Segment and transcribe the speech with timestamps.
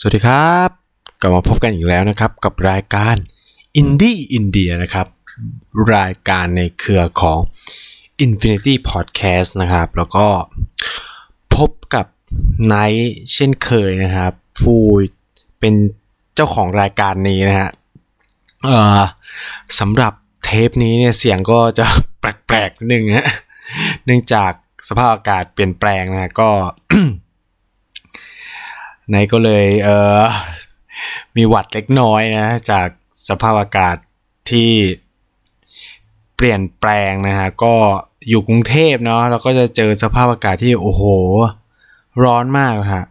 [0.00, 0.70] สวัสดีครับ
[1.20, 3.16] กลับมาพบกันอีกแล้วนะครับ กับรายการ
[3.80, 5.06] Indie India นะครับ
[5.94, 7.38] รายการในเครือของ
[8.24, 10.26] Infinity Podcast นะครับ แล้วก็
[11.54, 12.06] พบกับ
[12.66, 14.80] ไนท์เช่นเคยนะครับ ผู้
[15.60, 15.74] เป็น
[16.34, 17.70] เจ้าของรายการนี้นะฮะ
[18.64, 19.00] เอ่อ
[19.80, 20.12] สำหรับ
[20.44, 21.86] เทปนี้เนี่ยเสียงก็จะ
[22.20, 23.28] แปลกๆนิดนึงฮะ
[24.04, 24.52] เนื่องจาก
[24.88, 26.50] สภาพอากาศเปลี่ยนแปลงนะก็
[29.14, 30.22] นท์ก็เลยเออ
[31.36, 32.88] มีหวัดเล็กน้อยนะ จาก
[33.28, 33.96] สภาพอากาศ
[34.50, 34.70] ที่
[36.36, 37.74] เปลี่ยนแปลงนะฮะก็
[38.28, 41.02] อยู่กรุงเทพเนาะแล้วก็จะเจอสภาพอากาศที่โอ้โห
[42.24, 43.04] ร้อนมากฮะ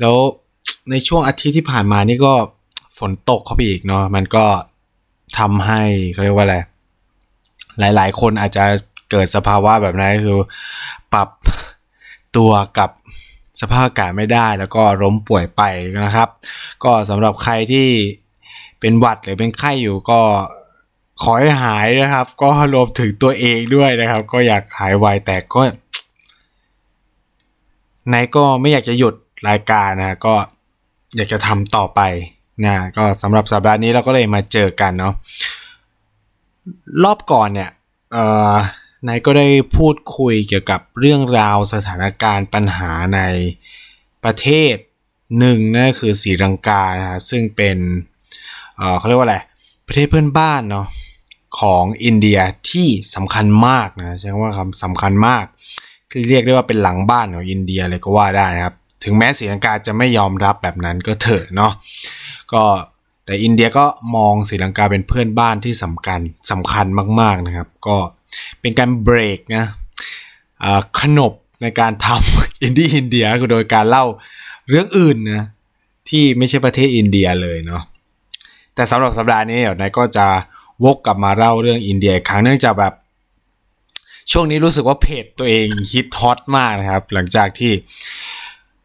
[0.00, 0.16] แล้ว
[0.90, 2.34] ในช่วงอาทิตย์ที่ผ่านมานี่ก็
[2.98, 4.46] ฝนตกเข้าไปอีกเนาะมันก็
[5.38, 6.56] ทำให้เขาเรียกว่าอะไร
[7.78, 8.64] หลาย ๆ คนอาจจะ
[9.10, 10.36] เกิดสภาวะแบบนั้นคือ
[11.12, 11.28] ปรับ
[12.36, 12.90] ตัวกับ
[13.60, 15.62] สภาพอากาศไม่ได้แล้วก็ล้มป่วยไป
[16.04, 16.28] นะครับ
[16.84, 17.88] ก็สำหรับใครที่
[18.80, 20.20] เป็นหวัดหรือเป็นไข้อยู่ก็
[21.22, 25.60] ขอให้หายนะครับ ก็รวมถึงตัวเองด้วยนะครับ ก็อยากหายไวแต่ก็
[28.12, 29.14] นายก็ไม่อยากจะหยุด
[29.48, 30.34] รายการนะก็
[31.16, 32.00] อยากจะทำต่อไป
[32.64, 35.14] นะก็สำหรับสัปดาห์นี้เราก็เลยมาเจอกันเนาะ
[37.04, 37.70] รอบก่อนเนี่ย
[38.12, 38.54] เอ่อ
[39.08, 43.20] นายก็ได้พูดคุยเกี่ยวกับเรื่องราวสถานการณ์ปัญหาใน
[44.24, 44.74] ประเทศ
[45.38, 47.76] หนึ่งนั่นคือสีลังกานะฮะซึ่งเป็น
[48.76, 49.38] เเขาเรียกว่าอะไร
[49.86, 50.86] ประเทศเพื่อนบ้านเนาะ
[51.60, 52.38] ของอินเดีย
[52.70, 55.44] ที่สำคัญมากนะใช้คำว่าคำสำคัญมาก
[56.10, 58.74] คือเรียกได้ว่าเป็นหลังบ้านของอินเดียเลยก็ว่าได้นะครับ
[59.04, 61.72] ถึงแม้สีลังกาจะไม่ยอมรับแบบนั้นก็เถอะเนาะ
[62.52, 62.62] ก็
[63.24, 63.84] แต่อินเดียก็
[64.16, 66.86] มองศรีลังกาเป็นเพื่อนบ้านที่สำคัญสำคัญ
[67.20, 67.96] มากๆนะครับ ก็
[68.60, 69.66] เป็นการเบรกนะ
[71.00, 74.04] ขนบในการทำอินดี้อินเดียคือโดยการเล่า
[74.70, 75.44] เรื่องอื่นนะ
[76.08, 77.82] ที่ไม่ใช่ประเทศอินเดียเลยเนาะ
[78.74, 80.26] แต่สำหรับสัปดาห์นี้เดี๋ยวนายก็จะ
[80.84, 82.94] วกกลับมาเล่าเรื่องอินเดียอีกครั้งเนื่องจากแบบ
[84.32, 87.72] ช่วงนี้รู้สึกว่าเพจตัวเองฮิตฮอตมากนะครับ หลังจากที่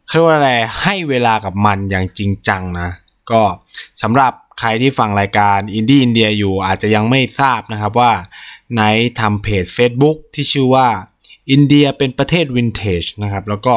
[0.06, 0.52] เขาเรียกว่าอะไร
[0.82, 2.88] ให้เวลากับมันอย่างจริงจังนะ
[3.30, 3.42] ก็
[4.02, 8.12] สำหรับใครที่ฟังรายการอินดี้อินเดียอยู่อาจจะยังไม่ทราบนะครับว่า
[8.74, 10.88] ไนท์ทำเพจ Facebook ที่ชื่อว่า
[11.50, 13.74] อินเดียเป็นประเทศวินเทจนะครับ แล้วก็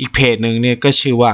[0.00, 1.32] อีกเพจหนึ่งเนี่ยก็ชื่อว่า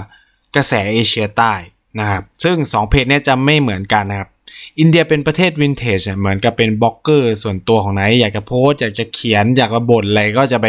[0.57, 1.55] กระแสเอเชียใต้
[2.01, 4.31] นะครับ ซึ่ง 2 เพจเนี่ยจะไม่เหมือนกันนะครับ
[4.79, 10.67] อินเดียเป็นประเทศวินเทจเหมือนกับเป็นบล็อกเกอร์ส่วนตัวของไนท์อยากจะโพสต์อยากจะเขียนอยากจะบ่นอะไรก็จะไป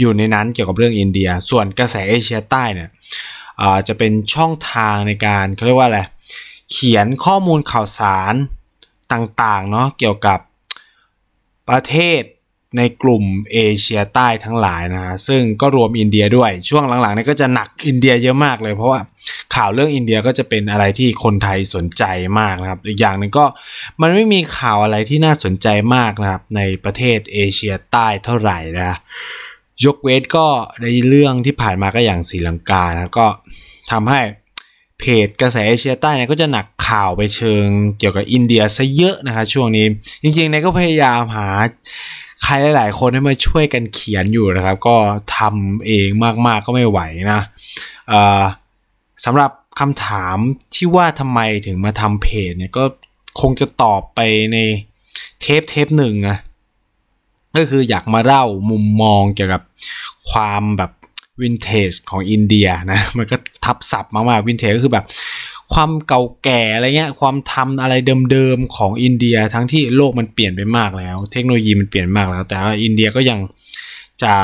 [0.00, 2.90] อยู่ในนั้นเกี่ยวกับเรื่องอินเดีย ส่วนกระแสเอเชียใต้เนี่ย
[3.88, 6.00] จะเป็นช่องทางในการเขาเรียกว่าอะไร
[6.72, 8.34] เขียนข้อมูลข่าวสาร
[9.12, 10.38] ต่างๆเนาะเกี่ยวกับ
[11.70, 12.22] ประเทศ
[12.78, 19.00] ในกลุ่มเอเชียใต้ทั้งหลายนะฮะซึ่งก็รวมอินเดียด้วยช่วงหลังๆนี้ก็จะหนักอินเดียเยอะมากเลย เพราะว่า
[19.54, 22.04] ข่าวเรื่องอินเดียก็จะเป็นอะไรที่คนไทยสนใจ
[22.40, 23.44] มากนะครับ อีกอย่างหนึ่งก็
[24.00, 28.98] มันไม่มีข่าวอะไรที่น่าสนใจมากนะครับ ในประเทศเอเชียใต้เท่าไหร่นะ
[29.84, 30.46] ยกเว้นก็
[30.82, 33.26] ในเรื่องที่ผ่านมาก็อย่างศรีลังกานะก็
[33.92, 34.20] ทำให้
[35.00, 37.66] เพจกระแสเอเชียใต้เนี่ยก็จะหนักข่าวไปเชิง
[37.98, 39.86] เกี่ยวกับอินเดียซะเยอะนะคะช่วงนี้
[40.22, 41.48] จริงๆเนี่ยก็พยายามหา
[42.42, 44.96] ใครหลายๆคนให้มาช่วยกันเขียนอยู่นะครับ ก็
[45.36, 46.08] ทำเอง
[46.46, 47.00] มากๆก็ไม่ไหว
[47.32, 47.40] นะ
[49.24, 49.50] สำหรับ
[49.80, 50.36] คำถาม
[50.74, 52.84] ที่ว่าทำไมถึงมาทำเพจเนี่ยก็
[53.40, 54.20] คงจะตอบไป
[54.52, 54.58] ใน
[55.40, 56.36] เทปเทปหนึ่งนะ
[57.56, 59.62] ก็คืออยากมาเล่ามุมมองเกี่ยวกับ
[60.30, 60.90] ความแบบ
[61.40, 63.36] วินเทจของอินเดียนะ มันก็
[63.70, 65.06] ทับศัพท์มากๆวินเทจก็คือแบบ
[65.74, 67.94] ความเก่าแก่อะไรเงี้ยความทำอะไร
[68.32, 73.38] เดิมๆของอินเดียทั้งที่โลกมันเปลี่ยนไปมากแล้ว เทคโนโลยีมันเปลี่ยนมากแล้ว แต่ว่าอินเดียก็ยัง
[74.22, 74.34] จะ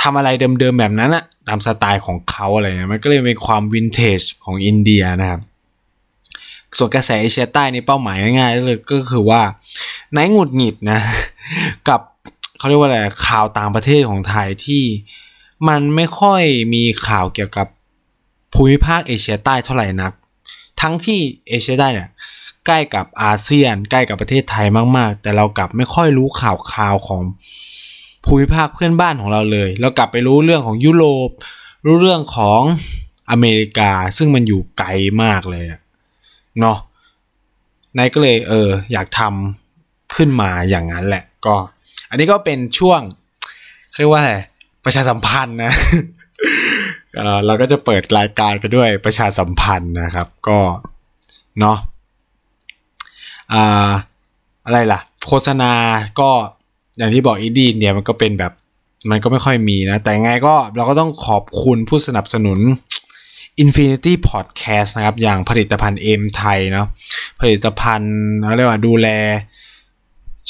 [0.00, 0.28] ทำอะไร
[0.60, 5.40] เดิมๆแบบนั้นอะตามสไตล์ของเขาอะไรเงี้ยมันก็เลยเป็นความวินเทจของอินเดียนะครับ
[6.78, 9.42] ส่วนกระแสเอเชียใต้ในเป้าหมายง่ายๆเลยก็คือว่า
[10.12, 11.00] ไนหงุดหงิดนะ
[11.88, 12.00] กับ
[12.58, 14.82] เขาเรียกว่าอะไรข่าวต่างประเทศของไทยที่
[15.68, 16.42] มันไม่ค่อย
[16.74, 17.66] มีข่าวเกี่ยวกับ
[18.54, 20.12] ภูมิภาคเอเชียใต้เท่าไหร่นัก
[20.80, 22.10] ทั้งที่เอเชียใต้เนี่ย
[22.66, 24.66] ใกล้กับอาเซียน ใกล้กับประเทศไทย
[24.96, 27.22] มาก ๆ แต่เรากลับไม่ค่อยรู้ข่าวข่าวของ
[28.24, 31.28] ภูมิภาคเพื่อนบ้านของเราเลย เรากลับไปรู้เรื่องของยุโรป
[31.86, 32.60] รู้เรื่องของ
[33.30, 34.88] อเมริกา ซึ่งมันอยู่ไกล
[35.22, 35.64] มากเลย
[36.60, 36.78] เนาะ
[37.98, 41.56] นายก็เลยเอออยากทำขึ้นมาอย่างนั้นแหละก็
[42.10, 43.00] อันนี้ก็เป็นช่วง
[43.98, 44.34] เรียกว่าอะไร
[44.84, 45.72] ประชาสัมพันธ์นะ
[47.46, 50.58] เราก็จะเปิดรายการกันด้วยประชาสัมพันธ์นะครับ ก็
[51.60, 51.78] เนาะ
[54.66, 55.72] อะไรล่ะ โฆษณา
[56.20, 56.30] ก็
[56.98, 58.52] อย่างที่บอกอีดีเนี่ยมันก็เป็นแบบ
[59.10, 62.58] มันก็ไม่ค่อยมีนะ แต่ไงก็เราก็ต้องขอบคุณผู้สนับสนุน
[63.62, 66.86] Infinity Podcast นะครับ อย่างผลิตภัณฑ์เอ็มไทยเนาะ
[67.40, 68.14] ผลิตภัณฑ์
[68.56, 69.08] เรียกว่าดูแล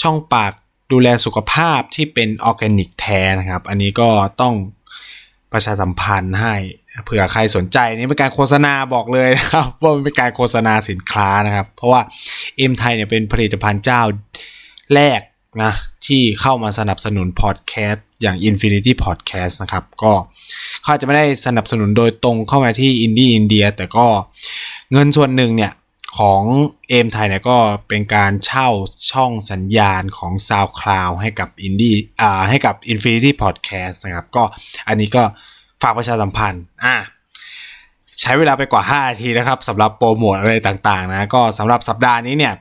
[0.02, 0.52] ช่องปาก
[0.93, 4.08] ดูแลสุขภาพที่เป็นออร์แกนิกแท้นะครับ อันนี้ก็
[4.40, 4.55] ต้อง
[5.52, 6.55] ประชาสัมพันธ์ให้
[7.05, 12.00] เผื่อใครสนใจนี่เป็นการโฆษณาบอกเลยนะครับว่ามันเป็นการโฆษณาสินค้านะครับ เพราะว่า
[12.56, 14.02] เอ็มไทยเนี่ยเป็นผลิตภัณฑ์เจ้า
[14.94, 15.20] แรก
[15.62, 15.73] นะ
[16.06, 20.12] ที่เข้ามาสนับสนุนพอดแคสต์อย่าง Infinity Podcast นะครับ ก็
[20.82, 24.06] เขาจะไม่ได้สนับสนุนโดยตรงเข้ามาที่อินดี้อินเดีย แต่ก็
[24.93, 25.73] เงินส่วนหนึ่งเนี่ย
[26.19, 26.43] ของ
[26.88, 27.58] เอ็มไทยเนี่ยก็
[27.88, 28.69] เป็นการเช่า
[29.11, 34.44] ช่องสัญญาณของ SoundCloud ให้กับ Indie อ่าให้กับ Infinity Podcast นะครับ ก็
[34.88, 35.22] อันนี้ก็
[35.82, 36.96] ฝากประชาสัมพันธ์อะ
[38.20, 42.55] ใช้เวลาไปกว่า 5 นาทีนะครับสำหรับโปรโมทอะไรต่างๆนะก็สำหรับสัปดาห์นี้เนี่ย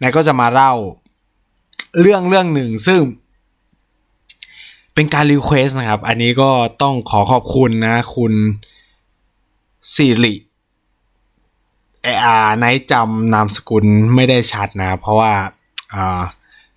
[0.00, 0.72] ไนท์ก็จะมาเล่า
[2.00, 3.00] เรื่องเรื่องหนึ่งซึ่ง
[4.94, 6.50] เป็นการ request นะครับ อันนี้ก็
[6.82, 8.32] ต้องขอขอบคุณนะ คุณ
[9.94, 10.34] สิริ
[12.02, 13.84] เออาไนจำนามสกุล
[14.14, 15.32] ไม่ได้ชัดนะ เพราะว่า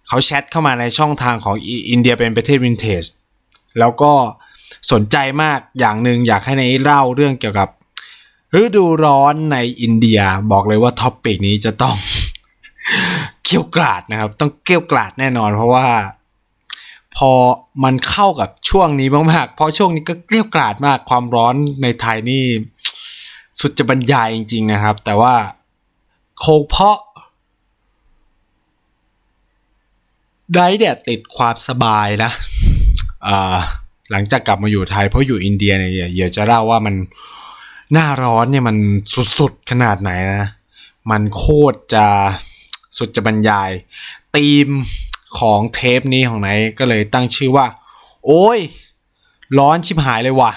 [0.07, 1.56] เขาแชทเข้ามาในช่องทางของ
[1.89, 3.04] อินเดียเป็นประเทศวินเทจ
[3.80, 4.13] แล้วก็
[4.92, 7.69] สนใจมากอย่างหนึ่งอยากให้ไนท์เล่าเรื่องเกี่ยวกับ
[8.62, 10.19] ฤดูร้อนในอินเดีย
[10.51, 11.95] บอกเลยว่า topic นี้จะต้อง
[13.45, 15.88] เกรี้ยวกราดนะครับ ต้องเกรี้ยวกราดแน่นอน เพราะว่า
[17.18, 17.31] พอ
[17.83, 22.44] มันเข้ากับช่วงนี้มากๆเพราะช่วงนี้ก็เกรี้ยวกราดมากความร้อนในไทยนี่
[23.60, 25.36] สุดจะบรรยายจริง ๆ นะครับ แต่ว่า
[26.40, 27.00] โคเพาะ
[30.54, 32.31] ได้เนี่ยติดความสบายนะ
[34.12, 36.96] หลังจากกลับมาอยู่ไทย เพราะอยู่อินเดียเนี่ยเดี๋ยวจะเล่าว่ามัน
[37.94, 38.78] หน้าร้อนเนี่ยมัน
[39.40, 40.48] สุดๆขนาดไหนนะ
[41.12, 42.06] มันโคตรจะ
[42.98, 43.72] สุดจะบรรยาย
[44.36, 44.69] ธีม
[45.40, 46.50] ของเทปนี้ของไหน
[46.80, 47.68] ก็เลยตั้งชื่อว่า
[48.25, 48.60] โอ้ย
[49.60, 50.51] ร้อนชิบหายเลยว่ะ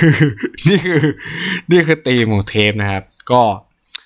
[0.00, 0.14] คือ
[0.68, 1.00] นี่คือ
[1.70, 3.42] นี่คือธีมของเทปนะครับ ก็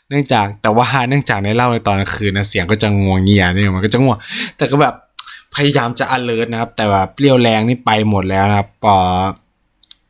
[0.08, 4.18] เนื่องจากแต่ว่าเนื่องจากในเล่าในตอนกลางคืนนะเสียงก็จะงวงเงียเนี่ยมันก็จะง่วง
[4.56, 4.94] แต่ก็แบบ
[5.54, 8.96] พยายามจะ alert นะครับ แต่แบบเปรี้ยวแรงนี่ไปหมดแล้วนะครับปอ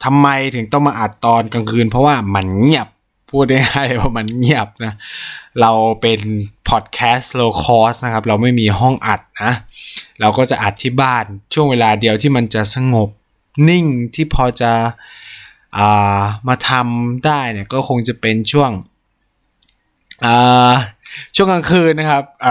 [0.04, 2.88] ทำไมถึงต้องมาอัดตอนกลางคืน เพราะว่ามันเงียบ
[3.30, 4.92] พูดได้ให้ว่ามันเงียบนะ
[5.60, 6.20] เราเป็น
[6.68, 9.52] พอดแคสต์โลคอสนะครับ เราไม่มีห้องอัดนะ
[10.20, 13.08] เราก็จะอัดที่บ้านช่วงเวลาเดียวที่มันจะสงบ
[13.68, 13.84] นิ่ง
[14.14, 14.72] ที่พอจะ
[16.48, 18.70] มาทำได้เนี่ยก็คงจะเป็นช่วง
[21.36, 22.46] ช่วงกลางคืนนะครับอ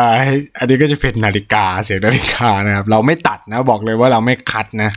[0.57, 4.89] อันนี้ก็จะเป็นนาฬิกาเสียงนาฬิกานะครับ เราไม่ตัดนะบอกเลยว่าเราไม่คัดนะ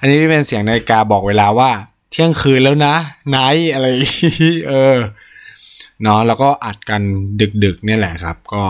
[0.00, 1.70] อันนี้เป็นเสียงนาฬิกาบอกเวลาว่า
[2.10, 2.94] เที่ยงคืนแล้วนะ
[3.28, 3.86] ไนท์อะไร
[4.68, 4.96] เออ
[6.02, 7.02] เนาะแล้วก็อัดกัน
[7.64, 8.64] ดึกๆเนี่ยแหละครับ ก็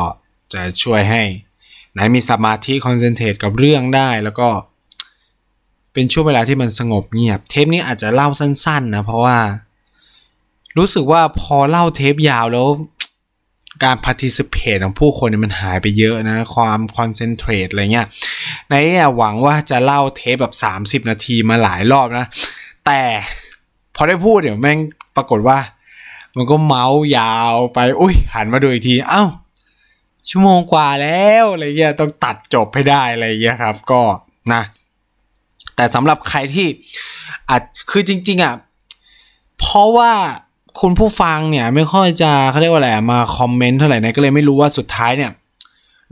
[0.55, 1.23] จะช่วยให้
[1.93, 4.49] ไหนมีสมาธิคอนเซนเทรตกับเรื่องได้แล้วก็
[5.97, 9.39] เป็นช่วงเวลาที่มันสงบเงียบ เทปนี้อาจจะเล่าสั้นๆนะเพราะว่า
[10.79, 12.69] รู้สึกว่าพอเล่าเทปยาวแล้ว
[13.85, 18.07] การ participate ของผู้คนมันหายไปเยอะนะ ความคอนเซนเทรตอะไรเงี้ย
[18.71, 18.75] ใน
[19.17, 20.55] หวังว่าจะเล่าเทปแบบ
[21.05, 22.27] 30 นาทีมาหลายรอบนะ
[22.87, 23.01] แต่
[23.95, 24.79] พอได้พูดเดี๋ยวแม่ง
[25.17, 25.59] ปรากฏว่า
[26.37, 29.25] มันก็เมาส์ยาวไป อุ้ยหันมาดูอีกที เอ้า
[30.29, 34.03] ชั่วโมงกว่าแล้วอะไรเงี้ยต้องตัดจบให้ได้อะไรเงี้ยครับ ก็
[34.53, 34.63] นะ
[35.77, 36.67] แต่สำหรับใครที่
[37.49, 38.55] อาจคือจริง ๆอะ
[39.61, 40.13] เพราะว่า
[40.81, 45.33] คุณผู้ฟังเนี่ยไม่ค่อยจะเขาเรียกว่าอะไรมาคอมเมนต์เท่าไหร่นะก็เลยไม่รู้ว่าสุดท้ายเนี่ย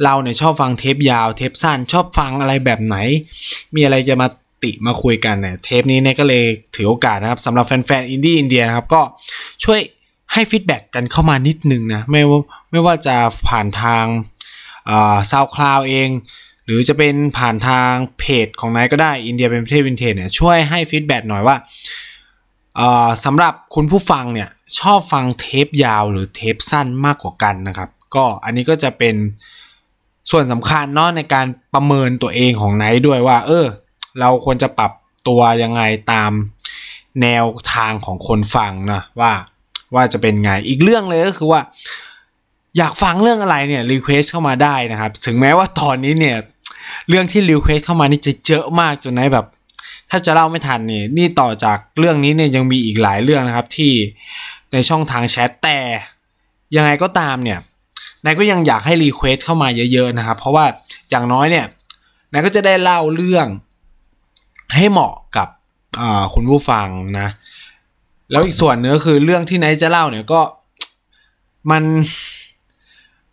[0.04, 2.97] เราเนี่ยชอบฟังเทปยาวเทปสั้น ชอบฟังอะไรแบบไหน
[3.75, 4.28] มีอะไรจะมา
[4.62, 6.44] ติมาคุยกันเนี่ยเทปนี้เนี่ยก็เลย
[6.75, 9.02] ถือโอกาสนะครับสำหรับแฟนๆ Indie India นะครับก็
[9.64, 9.80] ช่วย
[10.33, 12.40] ให้ feedback กันเข้ามานิดนึงนะไม่ว่า
[12.71, 13.16] ไม่ว่าจะ
[13.49, 14.04] ผ่านทาง
[15.31, 16.09] SoundCloud เอง
[16.64, 21.56] หรือจะเป็นผ่านทางเพจของไนท์ก็ได้อินเดียเป็นประเทศวินเทจเนี่ยช่วยให้ feedback หน่อยว่า
[23.25, 29.14] สำหรับคุณผู้ฟังเนี่ยชอบฟังเทปยาวหรือเทปสั้นมากกว่ากันนะครับ ก็อันนี้ก็จะเป็น
[30.30, 33.66] ส่วนสำคัญเนาะในการประเมินตัวเองของไนท์ด้วยว่า เออ
[34.21, 34.92] เราควรจะปรับ
[35.28, 36.33] ตัวยังไงตาม
[37.23, 37.44] แนว
[37.75, 39.33] ทางของคนฟังนะว่า
[39.94, 41.61] ว่าจะเป็นไงอีกเรื่องเลยก็คือว่า
[42.78, 46.38] อยากฟังเรื่องอะไรเนี่ย request เข้ามาได้นะครับ ถึงแม้ว่าตอนนี้เนี่ย
[47.09, 49.47] เรื่องที่ request เข้ามานี่จะเยอะมากจนไนท์แบบ
[50.11, 53.93] ถ้าจะเล่าไม่ทันนี่นี่ต่อจากเรื่องนี้เนี่ยยังมีอีกหลายเรื่องนะครับที่
[54.73, 55.79] ในช่องทางแชทแต่
[56.76, 57.59] ยังไงก็ตามเนี่ย
[58.25, 60.64] ไนท์ก็ยังอยากให้ request เข้ามาเยอะๆนะครับ เพราะว่า
[61.11, 61.67] อย่างน้อยเนี่ย
[62.33, 63.47] ไนท์ก็จะได้เล่าเรื่อง
[64.75, 65.49] ให้เหมาะกับ
[66.35, 66.87] คุณผู้ฟัง
[67.21, 67.29] นะ
[68.31, 70.41] แล้วอีกส่วนเนื้อคือเรื่องที่นท์จะเล่าเนี่ยก็
[71.71, 71.83] มัน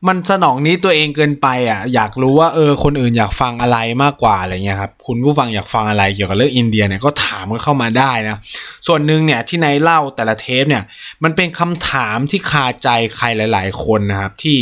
[0.07, 8.37] มันสนองนี้ตัวเองเกินไปอะ อยากรู้ว่าเออคนอื่นอยากฟังอะไรมากกว่าอะไรเงี้ยครับคุณผู้ฟังอยากฟังอะไรเกี่ยวกับเรื่องอินเดียเนี่ยก็ถามกันเข้ามาได้นะ
[8.87, 10.83] ส่วนหนึ่งเนี่ยที่นายเล่าแต่ละเทปเนี่ย
[11.23, 14.57] มันเป็นคำถามที่คาใจใครหลาย ๆ คนนะครับที่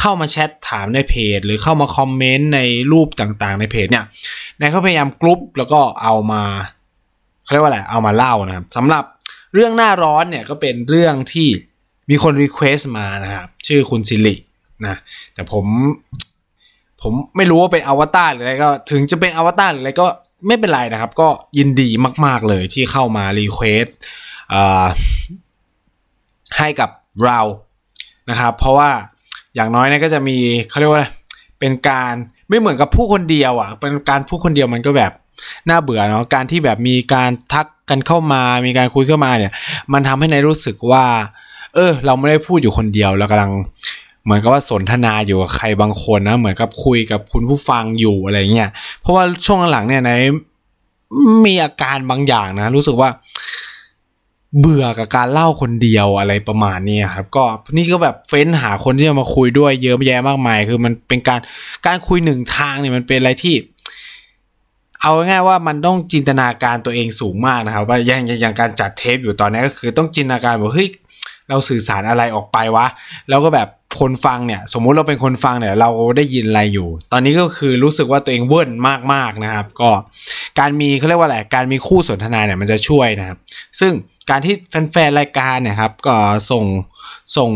[0.00, 2.60] เข้ามาแชทถามในเพจ หรือเข้ามาคอมเมนต์ใน
[2.92, 4.04] รูปต่างๆ ในเพจเนี่ย
[4.60, 6.42] ไนท์เขาพยายามกรุ๊ปแล้วก็เอามา
[7.44, 9.04] เขาเรียกว่าอะไรเอามาเล่านะครับสำหรับ
[9.54, 11.48] เรื่องหน้าร้อนเนี่ยก็เป็นเรื่องที่
[12.10, 14.34] มีคน request มานะครับชื่อคุณสิริ
[14.86, 14.96] นะ
[15.34, 15.64] แต่ผม
[17.02, 20.06] ผมไม่รู้ว่าเป็นอวตารหรืออะไรก็ถึงจะเป็นอวตารหรืออะไรก็
[20.46, 21.28] ไม่เป็นไรนะครับ ก็
[21.58, 21.88] ยินดี
[22.26, 23.96] มาก ๆเลยที่เข้ามา request
[26.58, 26.90] ให้กับ
[27.24, 27.40] เรา
[28.30, 28.90] นะครับ เพราะว่า
[29.54, 31.00] อย่างน้อยเนี่ยก็จะมีเขาเรียกว่า
[31.60, 32.12] เป็นการ
[32.48, 35.12] ไม่เหมือนกับผู้คนเดียวอะเป็นการผู้คนเดียวมันก็แบบ
[35.68, 39.52] น่าเบื่อเนาะการที่แบบมีการทักกันเข้ามา มีการคุยเข้ามาเนี่ย
[39.92, 41.04] มันทำให้นายรู้สึกว่า
[41.74, 43.52] เออ เราไม่ได้พูดอยู่คนเดียวเรากำลัง
[44.26, 50.12] เหมือนกับว่าสนทนาอยู่กับใครบางคนนะ เหมือนกับคุยกับคุณผู้ฟังอยู่อะไรเงี้ยเพราะว่าช่วงหลังเนี่ยน
[51.46, 53.10] มีอาการบางอย่างนะ รู้สึกว่า
[54.60, 57.44] เบื่อกับการเล่าคนเดียวอะไรประมาณนี้ครับ ก็
[57.76, 61.40] นี่ก็แบบเฟ้นหาคนที่จะมาคุยด้วยเยอะแยะมากมาย คือมันเป็นการ
[61.86, 63.54] การคุยหนึ่งทางเนี่ยมันเป็นอะไรที่
[65.00, 70.88] เอาง่ายว่ามันต้องจินตนาการตัวเองสูงมากนะครับ ว่าอย่างอย่างการจัดเทปอยู่ตอนนี้ก็คือต้องจินตนาการว่าเฮ้ย
[71.48, 72.86] เราสื่อสารอะไรออกไปวะ
[73.28, 73.68] แล้วก็แบบ
[74.00, 78.70] คนฟังเนี่ย สมมุติเราเป็นคนฟังเนี่ย เราได้ยินอะไรอยู่ ตอนนี้ก็คือรู้สึกว่าตัวเองเวิร์น
[79.12, 79.90] มากๆนะครับ ก็
[80.58, 83.38] การมีเขาเรียกว่าอะไรการมีคู่สนทนาเนี่ยมันจะช่วยนะครับ
[83.80, 83.92] ซึ่ง
[84.30, 84.54] การที่
[84.92, 86.16] แฟนๆรายการเนี่ยครับก็
[86.50, 86.64] ส่ง
[87.36, 87.50] ส่ง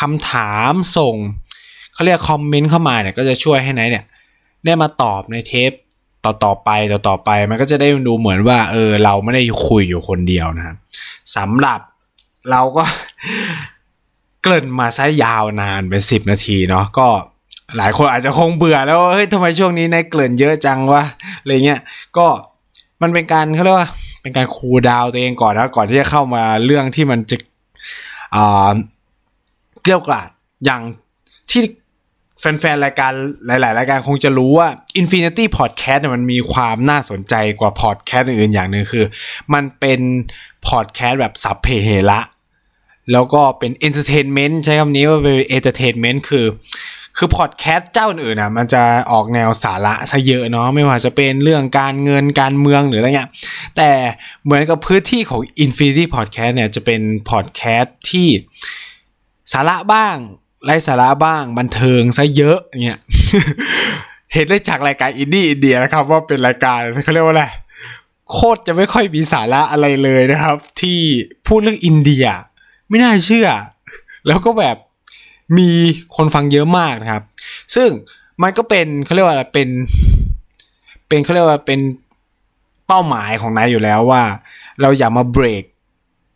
[0.00, 1.14] คำถามส่ง
[1.92, 4.04] เขาเรียกคอมเมนต์เข้ามาเนี่ยก็จะช่วยให้ไหนเนี่ย
[4.64, 5.72] ได้มาตอบในเทป
[6.24, 10.76] ต่อต่อไปต่อต่อไปมันก็จะได้ดูเหมือนว่าเออเราไม่ได้คุยอยู่คนเดียวนะครับ
[11.36, 11.80] สำหรับ
[12.50, 12.84] เราก็
[14.44, 17.08] เกินมาซะยาวนานเป็นสิบนาทีเนาะก็
[17.76, 21.02] หลายคนอาจจะคงเบื่อแล้วเฮ้ยทำไมช่วงนี้ในเกินเยอะจังวะ
[21.40, 21.80] อะไรเงี้ย
[22.16, 22.26] ก็
[23.02, 23.88] มันเป็นการเขาเรียกว่า
[24.22, 27.36] เป็นการคูลดาวตัวเองก่อนนะก่อนที่จะเข้ามาเรื่องที่มันจะ
[28.36, 28.74] อ่า
[29.82, 30.28] เกลี้ยกล่อม
[30.64, 30.82] อย่าง
[31.50, 31.62] ที่
[32.40, 33.12] แฟนๆ รายการ
[33.46, 34.68] หลาย ๆ รายการคงจะรู้ว่า
[35.00, 39.04] Infinity Podcast เนี่ยมันมีความน่าสนใจกว่าพอดแคสต์อื่นอย่างหนึ่งคือ
[39.54, 40.00] มันเป็น
[40.68, 42.20] พอดแคสต์แบบสับเพเหระ
[43.12, 46.46] แล้วก็เป็น entertainment ใช้คำนี้ว่าเป็น entertainment คือ
[47.18, 53.30] คือพอดแคสต์เจ้าอื่นนะมันจะออกแนวสาระซะเยอะเนาะไม่ว่าจะเป็นเรื่องการเงินการเมืองหรืออะไรเงี้ย
[53.76, 53.90] แต่
[54.44, 58.28] เหมือนกับพื้นที่ของ Infinity Podcast เนี่ยจะเป็นพอดแคสต์ที่
[59.52, 60.16] สาระบ้าง
[60.64, 63.00] ไร้สาระบ้างบันเทิงซะเยอะเนี่ย
[64.34, 67.44] เห็นได้จากรายการ Indie India นะครับว่าเป็นรายการเขาเรียกว่าอะไร
[68.32, 70.98] โคตรจะไม่ค่อยมีสาระอะไรเลยนะครับ ที่
[71.46, 72.26] พูดเรื่องอินเดีย
[72.90, 73.48] ไม่น่าเชื่อ
[74.26, 74.76] แล้วก็แบบ
[75.58, 75.70] มี
[76.16, 77.22] คนฟังเยอะมากนะครับ
[77.74, 77.88] ซึ่ง
[78.42, 79.68] มันก็เป็นเขาเรียกว่าเป็น
[81.08, 81.80] เป็นเขาเรียกว่าเป็น
[82.86, 84.22] เป้าหมายของนายอยู่แล้วว่า
[84.80, 85.64] เราอยากมาเบรก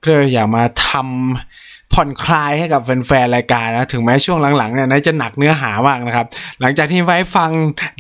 [0.01, 1.64] เพื่ออยากมาทำ
[1.95, 6.27] ผ่อนคลายให้กับแฟนๆรายการนะถึงแม้ช่วงหลังๆเนี่ยนายจะหนักเนื้อหามากนะครับ
[6.61, 7.51] หลังจากที่ไว้ฟัง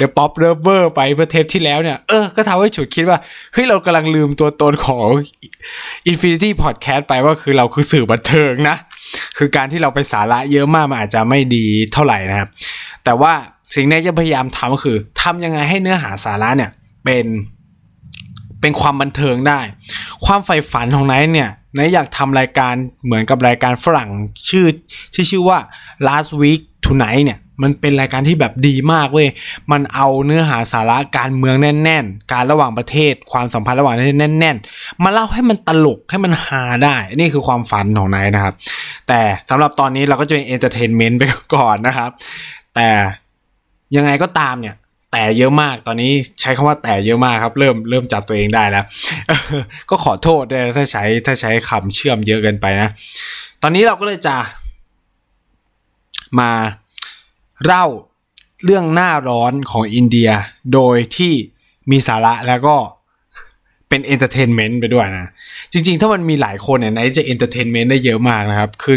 [0.01, 3.19] The Pop Lover ไปเมื่อเทปที่แล้วเนี่ยเออก็ทำให้ฉุกคิดว่า
[3.53, 5.09] เฮ้ยเรากำลังลืมตัวตนของ
[6.11, 8.77] Infinity Podcast ไปว่าคือเราคือสื่อบันเทิงนะ
[9.39, 12.49] คือการที่เราไปสาระเยอะมากมันอาจจะไม่ดีเท่าไหร่นะครับ
[13.05, 13.33] แต่ว่า
[13.75, 16.71] สิ่งที่จะพยายามทำก็คือทำยังไงให้เนื้อหาสาระเนี่ย
[17.05, 17.27] เป็น
[18.65, 19.61] เป็นความบันเทิงได้
[20.25, 24.11] ความใฝ่ฝันของไนท์เนี่ยไนท์อยากทำรายการเหมือนกับรายการฝรั่ง
[24.51, 24.67] ชื่อ
[25.15, 25.59] ที่ชื่อว่า
[26.09, 29.29] Last Week Tonight เนี่ยมันเป็นรายการที่แบบดีมากเว้ย
[29.73, 38.55] มันเอาเนื้อหาสาระการเมืองแน่น ๆ การระหว่างประเทศ ความสัมพันธ์ระหว่างประเทศแน่น ๆ มาเล่าให้มันตลกให้มันฮาได้ นี่คือความฝันของไนท์นะครับ
[39.09, 41.23] แต่สำหรับตอนนี้เราก็จะเป็น entertainment ไป
[41.55, 42.11] ก่อนนะครับ
[42.75, 42.89] แต่
[43.97, 44.75] ยังไงก็ตามเนี่ย
[45.17, 48.85] แต่เยอะมากตอนนี้ใช้คำว่าแต่เยอะมากครับ เริ่มเริ่มจับตัวเองได้แล้ว
[49.91, 52.89] ก็ขอโทษด้วยถ้าใช้ถ้าใช้คำเชื่อมเยอะเกินไปนะ
[53.63, 54.37] ตอนนี้เราก็เลยจะ
[56.41, 56.51] มา
[57.65, 57.87] เล่า
[58.65, 60.31] เรื่องหน้าร้อนของอินเดีย
[60.75, 61.33] โดยที่
[61.91, 62.77] มีสาระแล้วก็
[63.89, 65.27] เป็น entertainment ไปด้วยนะ
[65.73, 68.97] จริง ๆ ถ้ามันมีหลายคนเนี่ยไนท์จะ entertainment ได้เยอะมากนะครับ คือ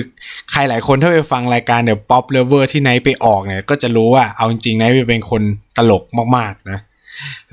[0.51, 5.41] ใครหลายคนถ้าไปฟังรายการ The Pop Lover ที่ไนท์ไปออกเนี่ย ก็จะรู้ว่าเอาจริงๆไนท์เป็นคน
[5.77, 6.03] ตลก
[6.37, 6.79] มากๆนะ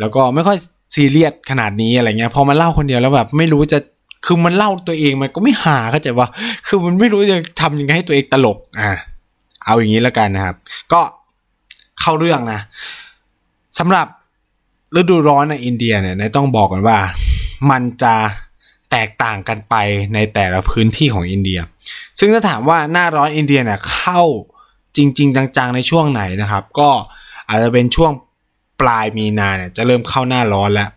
[0.00, 0.56] แล้วก็ไม่ค่อย
[0.94, 3.78] ซีเรียสขนาดนี้อะไรเงี้ย พอมันเล่าคนเดียวแล้วแบบไม่รู้จะ
[4.26, 6.26] คือมันเล่าตัวเองมันก็ไม่หาเข้าใจว่า
[6.66, 8.92] คือมันไม่รู้จะทำยังไงให้ตัวเองตลก อะ
[9.64, 10.56] เอาอย่างนี้แล้วกันนะครับ
[10.92, 11.00] ก็
[12.00, 12.60] เข้าเรื่องนะ
[13.78, 14.06] สำหรับ
[14.96, 16.98] ฤดูร้อนในอินเดียเนี่ยต้องบอกกันว่า
[17.70, 18.14] มันจะ
[18.90, 19.74] แตกต่างกันไป
[20.14, 21.58] ในแต่ละพื้นที่ของอินเดีย
[22.18, 24.22] ซึ่งถ้าถามว่าหน้าร้อนอินเดียเนี่ยเข้า
[24.96, 26.90] จริง ๆ จังๆในช่วงไหนนะครับ ก็
[27.48, 28.12] อาจจะเป็นช่วง
[28.80, 30.88] ปลายมีนาเนี่ยจะเริ่มเข้าหน้าร้อนแล้ว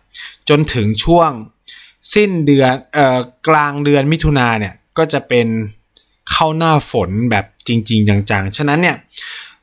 [0.48, 1.30] จนถึงช่วง
[2.14, 5.46] สิ้นเดือนเอ่อกลางเดือนมิถุนาเนี่ยก็จะเป็น
[6.30, 8.96] เข้าหน้าฝนแบบจริง ๆ จังๆ ฉะนั้นเนี่ย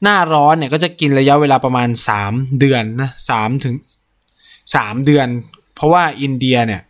[0.03, 1.89] หน้าร้อนเนี่ยก็จะกินระยะเวลาประมาณ
[2.23, 3.75] 3 เดือนนะสามถึง
[4.45, 5.27] 3เดือน
[5.75, 6.81] เพราะว่าอินเดียเนี่ย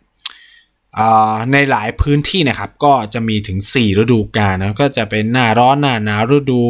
[1.52, 6.60] ในหลายพื้นที่นะครับก็จะมีถึง 4 ฤดูกาลนะก็จะเป็นหน้าร้อนหน้าหนาวฤดู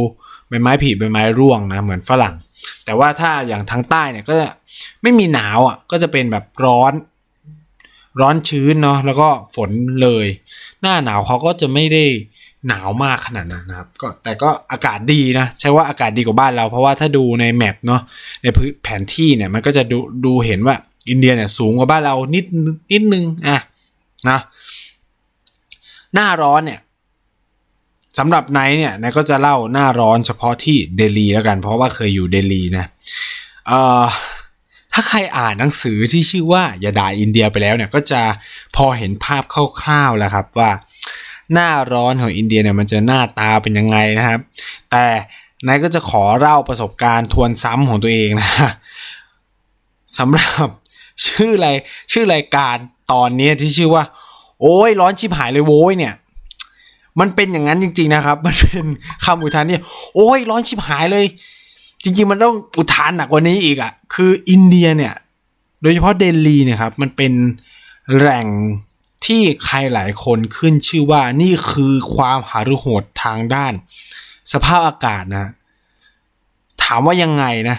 [0.48, 2.34] ใบไม้ผลิใบไม้ร่วงนะเหมือนฝรั่ง
[2.84, 4.48] แต่ว่าถ้าอย่างทางใต้เนี่ยก็จะ
[5.02, 6.92] ไม่มีหนาวอะก็จะเป็นแบบร้อน
[8.20, 9.70] ร้อนชื้นเนาะแล้วก็ฝน
[10.02, 10.26] เลย
[10.82, 12.04] หน้าหนาวเขาก็จะไม่ได้
[12.68, 18.00] หนาวมากขนาดนั้นนะครับก็แต่ก็อากาศดีนะใช่ว่าอากาศดีกว่าบ้านเรา เพราะว่าถ้าดูในแมปเนาะ
[18.42, 18.46] ใน
[18.82, 20.76] แผนที่เนี่ยมันก็จะดูดูเห็นว่า
[21.08, 22.44] อินเดียเนี่ยสูงกว่าบ้านเรานิด
[22.92, 23.58] นิดนึงอะ
[24.30, 24.38] นะ
[26.14, 26.80] หน้าร้อนเนี่ย
[28.18, 32.86] สำหรับไนท์เนี่ยนายก็จะเล่าหน้าร้อนเฉพาะที่เดลีแล้วกัน เพราะว่าเคยอยู่เดลีนะ
[33.68, 34.04] เอ่อ
[34.92, 38.22] ถ้าใครอ่านหนังสือที่ชื่อว่าอย่าด่าอินเดียไปแล้วเนี่ยก็จะ
[38.76, 39.42] พอเห็นภาพ
[39.80, 40.70] คร่าวๆแล้วครับว่า
[41.52, 44.40] หน้าร้อนของอินเดียเนี่ยมันจะหน้าตาเป็นยังไงนะครับ
[44.90, 45.04] แต่
[45.66, 48.50] นายก็จะขอเล่าประสบการณ์ทวนซ้ำของตัวเองนะ
[50.18, 50.68] สำหรับ
[51.26, 51.68] ชื่ออะไร
[52.12, 52.76] ชื่อรายการ
[53.12, 54.02] ตอนนี้ที่ชื่อว่า
[54.60, 56.14] โอ้ยร้อนชิบหายเลยโว้ยเนี่ย
[57.20, 58.84] มันเป็นอย่างนั้นจริง ๆนะครับ มันเป็น
[59.24, 59.80] คำอุทานนี่
[60.14, 61.26] โอ้ยร้อนชิบหายเลย
[62.02, 65.14] จริง ๆ มันต้องอุทานหนักกว่านี้อีกอะ่ะ คืออินเดียเนี่ย
[65.82, 67.32] โดยเฉพาะเดลีเนี่ยครับ มันเป็น
[68.16, 68.46] แหล่ง
[69.26, 73.72] ที่ใครหลายคนขึ้นชื่อว่านี่คือความหารุโหดทางด้าน
[74.52, 75.46] สภาพอากาศนะ
[76.82, 77.76] ถามว่ายังไงนะ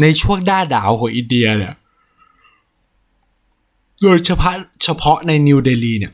[0.00, 1.74] ในช่วงด้าดาวของอินเดียเนี่ย
[4.02, 4.54] โดยเฉพาะ
[4.84, 6.12] เฉพาะในนิวเดลีเนี่ย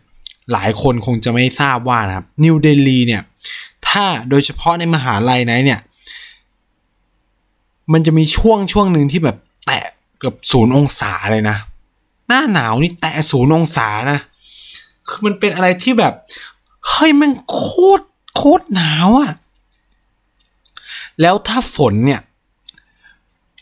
[0.52, 3.22] หลายคนคงจะไม่ทราบว่านะครับนิวเดลีเนี่ย
[3.88, 5.80] ถ้าโดยเฉพาะในมหาลัยไหนเนี่ย
[7.92, 9.84] มันจะมีช่วงช่วงหนึ่งที่แบบแตะ
[10.18, 11.56] เกือบศูนย์องศาเลยนะ
[12.28, 14.18] หน้าหนาวนี่แตะศูนย์องศานะ
[15.08, 16.12] คือมันเป็นอะไรที่แบบ
[16.88, 17.62] เฮ้ยมันโค
[17.98, 18.04] ตร
[18.36, 19.32] โคตรหนาวอะ
[21.20, 22.20] แล้วถ้าฝนเนี่ย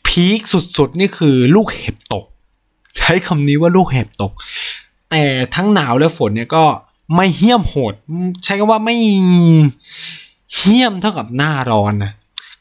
[0.07, 2.27] พีคสุดๆ นี่คือลูกเห็บตก
[2.99, 4.33] ใช้คำนี้ว่าลูกเห็บตก
[5.11, 5.25] แต่
[5.55, 6.65] ทั้งหนาวและฝนเนี่ยก็
[7.17, 7.95] ไม่เหี้ยมโหด
[8.45, 8.97] ใช้คำว่าไม่
[10.57, 12.13] เหี้ยมเท่ากับหน้าร้อนนะ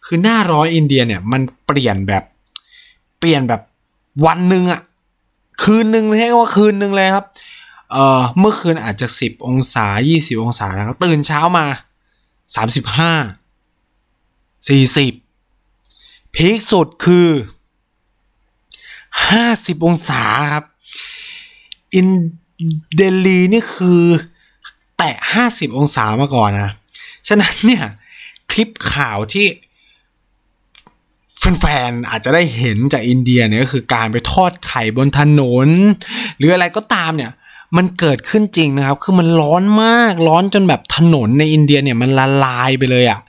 [0.05, 2.23] คือหน้าร้อนอินเดียเนี่ยมันเปลี่ยนแบบ
[3.19, 3.61] เปลี่ยนแบบ
[4.25, 4.81] วันหนึ่งอะ
[5.63, 7.25] คืนหนึ่งใช้คำว่าคืนหนึ่งเลยครับ
[7.91, 11.65] เอ่อเมื่อคืนอาจจะสิบองศายี่สิบองศาแล้วตื่นเช้ามา
[12.55, 13.13] สามสิบห้า
[14.69, 15.13] สี่สิบ
[16.35, 17.27] พีคสุดคือ
[19.31, 20.21] ห้าสิบองศา
[20.53, 20.65] ครับ
[21.95, 22.07] อิน
[22.95, 24.01] เดลีนี่คือ
[24.97, 26.71] แตะห้าสิบองศามาก่อนนะ
[27.27, 27.83] ฉะนั้นเนี่ย
[28.51, 29.47] คลิปข่าวที่
[31.59, 35.69] แฟนๆอาจจะได้เห็นจากอินเดียเนี่ยก็คือการไปทอดไข่บนถนน
[36.37, 37.31] หรืออะไรก็ตามเนี่ย
[37.77, 43.19] มันเกิดขึ้นจริงนะครับ คือมันร้อนมากร้อนจนแบบถนนในอินเดียเนี่ยมันละลายไปเลยอะ่ะ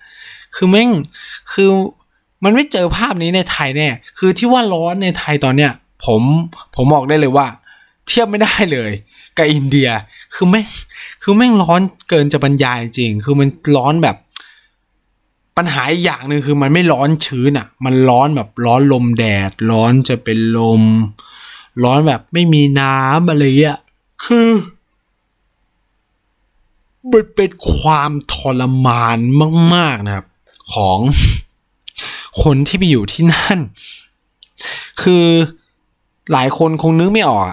[0.57, 0.91] คือแม่ง
[1.53, 1.71] คือ
[2.45, 5.73] มันไม่เจอภาพนี้ในไทยแน่คือที่ว่าร้อนในไทยตอนเนี้ย
[6.05, 6.23] ผม
[6.75, 7.47] ผมบอกได้เลยว่า
[8.07, 8.91] เทียบไม่ได้เลย
[9.37, 9.89] กับอินเดีย
[10.35, 10.67] คือแม่ง
[11.23, 14.17] คือแม่งร้อนเกินจะบรรยายจริง คือมันร้อนแบบ
[15.57, 20.83] ปัญหาอีกอย่างหนึ่งคือมันไม่ร้อนชื้นอะ มันร้อนแบบร้อนลมแดด ร้อนจะเป็นลม
[21.85, 23.81] ร้อนแบบไม่มีน้ำอะไรอะ
[24.25, 24.49] คือ
[27.13, 29.19] มันเป็นความทรมาน
[29.75, 30.27] มาก ๆนะครับ
[30.73, 30.99] ของ
[32.43, 33.59] คนที่ไปอยู่ที่นั่น
[35.03, 35.27] คือ
[36.33, 37.45] หลายคนคงนึกไม่ออก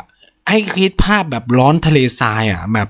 [0.49, 2.89] ให้คิดภาพแบบร้อนทะเลทรายอะ แบบ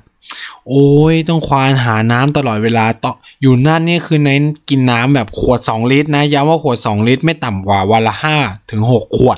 [0.67, 4.29] โอ้ยต้องควานหาน้ำตลอดเวลาต่ออยู่นั่นนี่คือใน
[4.69, 8.37] กินน้ำแบบขวดสองลิตรนะย้ำว่าขวดสองลิตร ไม่ต่ำกว่าวันละห้า
[8.71, 9.37] ถึงหกขวด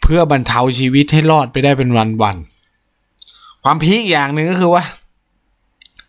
[0.00, 4.84] เพื่อบรรเทาชีวิตให้รอดไปได้เป็นวันๆความพีคอย่างหนึ่งก็คือว่า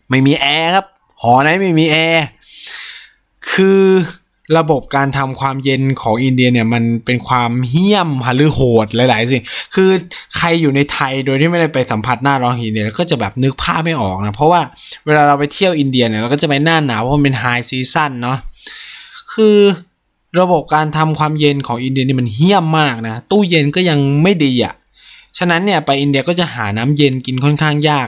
[0.10, 0.86] ไม่มีแอร์ครับ
[1.22, 2.26] หอไหนไม่มีแอร์
[3.52, 3.82] คือ
[4.58, 9.44] ระบบการทำความเย็นของอินเดียเนี่ยมันเป็นความเหี้ยมหรือโหดหลาย ๆ สิ่ง
[9.76, 9.90] คือ
[10.38, 14.62] ใครอยู่ในไทยโดยที่ไม่ได้ไปสัมผัสหน้าร้อนอินเดียก็จะแบบนึกภาพไม่ออกนะ เพราะว่า
[15.06, 18.38] เวลาเราไปเที่ยวอินเดียเนี่ยเราก็จะไปหน้าหนาวเพราะมันเป็นไฮซีซั่นเนาะ
[19.34, 19.58] คือ
[20.40, 24.74] ระบบการทำความเย็นของอินเดียนี่มันเหี้ยมมากนะ ตู้เย็นก็ยังไม่ดีอะ่ะ
[25.38, 28.08] ฉะนั้นเนี่ยไปอินเดียก็จะหาน้ำเย็นกินค่อนข้างยาก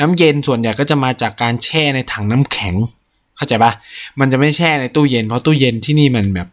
[0.00, 2.74] น้ำเย็นส่วนใหญ่ก็จะมาจากการแช่ในถังน้ำแข็ง
[3.36, 3.72] เข้าใจปะ
[4.20, 6.48] มันจะไม่แช่ในตู้เย็น เพราะตู้เย็นที่นี่มันแบบ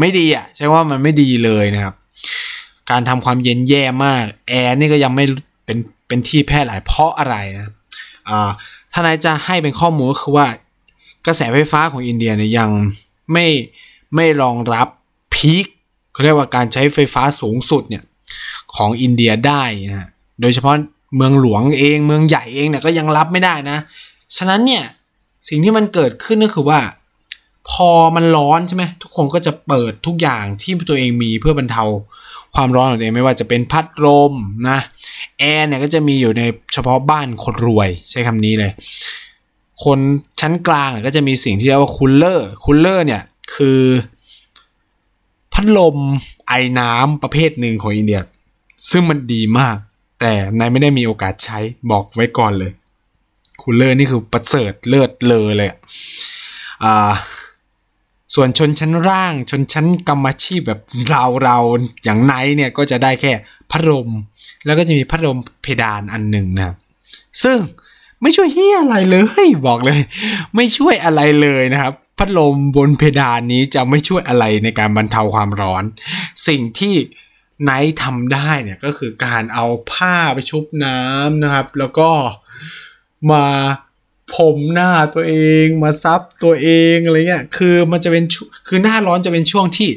[0.00, 1.94] ไม่ดีอะใช่ว่ามันไม่ดีเลยนะครับ
[2.90, 5.24] การทำความเย็นแย่มากแอร์นี่ก็ยังไม่
[5.64, 7.72] เป็นเป็นที่แพร่หลายเพราะอะไรนะ
[8.28, 8.50] อ่า
[8.92, 10.46] ถ้านายจะให้เป็นข้อมูลก็คือว่า
[11.26, 12.70] กระแสไฟฟ้าของอินเดียเนี่ยยัง
[13.32, 13.46] ไม่
[14.14, 14.88] ไม่รองรับ
[15.34, 15.66] พีค
[16.12, 18.02] เขาเรียกว่าการใช้ไฟฟ้าสูงสุดเนี่ย
[18.74, 20.08] ของอินเดียได้นะ
[20.40, 20.74] โดยเฉพาะ
[21.16, 23.78] เมืองหลวงเองเมืองใหญ่เองเนี่ยก็ยังรับไม่ได้นะ
[24.36, 24.84] ฉะนั้นเนี่ย
[25.48, 26.80] สิ่งที่มันเกิดขึ้นก็คือว่า
[27.70, 31.84] พอมันร้อนใช่ไหมทุกคนก็จะเปิดทุกอย่างที่ตัวเองมีเพื่อบรรเทา
[32.54, 34.32] ความร้อนของตัวเองไม่ว่าจะเป็นพัดลม
[34.68, 34.78] นะ
[35.38, 38.72] แอร์เนี่ยก็จะมีอยู่ในเฉพาะบ้านคนรวยใช้คำนี้เลย
[39.84, 39.98] คน
[40.40, 43.22] ชั้นกลางก็จะมีสิ่งที่เรียกว่า cooler cooler เนี่ย
[43.54, 43.82] คือ
[45.52, 45.96] พัดลม
[46.48, 48.20] ไอน้ำประเภทหนึ่งของอินเดีย
[48.90, 49.76] ซึ่งมันดีมาก
[50.20, 51.58] แต่ไนท์ไม่ได้มีโอกาสใช้
[51.90, 52.72] บอกไว้ก่อนเลย
[53.62, 55.70] cooler นี่คือประเสริฐเลิศเลอเลย
[56.84, 57.12] อ่า
[58.34, 61.58] ส่วนชนชั้นล่างชนชั้นกรรมชีพแบบเราเรา
[62.04, 63.32] อย่างไนเนี่ยก็จะได้แค่
[63.70, 64.08] พัดลม
[64.64, 66.76] แล้วก็จะมีพัดลมเพดานอันหนึ่งนะ
[67.42, 67.58] ซึ่ง
[68.22, 70.00] ไม่ช่วยเฮียอะไรเลยบอกเลย
[70.56, 75.84] ไม่ช่วยอะไรเลยนะครับ พัดลมบนเพดานนี้จะไม่ช่วยอะไรในการบรรเทาความร้อน
[76.48, 76.94] สิ่งที่
[77.64, 82.10] ไนท์ทำได้เนี่ยก็คือการเอาผ้าไปชุบน้ำนะครับ แล้วก็
[83.32, 83.46] มา
[84.34, 85.34] ผมหน้าตัวเอ
[85.64, 88.24] งมาซับตัวเองอะไรเงี้ยคือมันจะเป็น
[88.68, 89.90] คือหน้าร้อนจะเป็นช่วงที่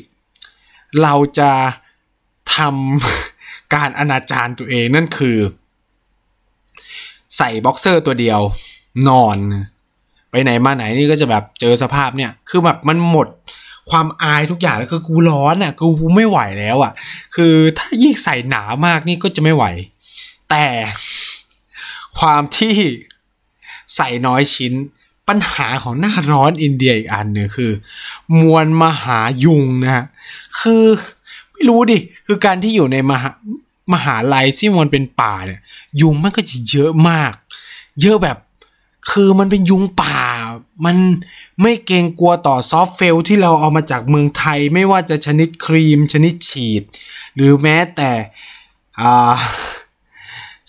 [1.01, 1.51] เราจะ
[2.55, 5.37] ทำการอนาจารตัวเองนั่นคือ
[7.37, 8.41] ใส่บ็อกเซอร์ตัวเดียว
[9.07, 9.37] นอน
[10.31, 13.27] ไปไหนมาไหนนี่ก็จะแบบเจอสภาพเนี่ย คือแบบมันหมด
[13.91, 16.93] ความอายทุกอย่างแล้วคือกูร้อนอะกูไม่ไหวแล้วอะ
[17.35, 19.65] คือถ้ายิ่งใส่หนามากนี่ก็จะไม่ไหว
[20.49, 20.65] แต่
[22.19, 22.75] ความที่
[23.95, 24.73] ใส่น้อยชิ้น
[25.27, 27.71] ปัญหาของหน้าร้อนอินเดียอีกอันหนึ่งคือ
[28.39, 30.05] มวลมหายุงนะฮะ
[30.59, 30.83] คือ
[31.51, 31.97] ไม่รู้ดิ
[32.27, 33.29] คือการที่อยู่ในมหา
[33.93, 35.61] มหาลัยที่มันเป็นป่าเนี่ย
[36.01, 37.33] ยุงมันก็จะเยอะมาก
[38.01, 38.37] เยอะแบบ
[39.11, 40.21] คือมันเป็นยุงป่า
[40.85, 40.97] มัน
[41.61, 46.83] ไม่เกรงกลัวต่อซอฟเฟลที่เราเอามาจากเมืองไทย ไม่ว่าจะชนิดครีม ชนิดฉีด
[47.35, 48.11] หรือแม้แต่
[48.99, 49.35] อ่า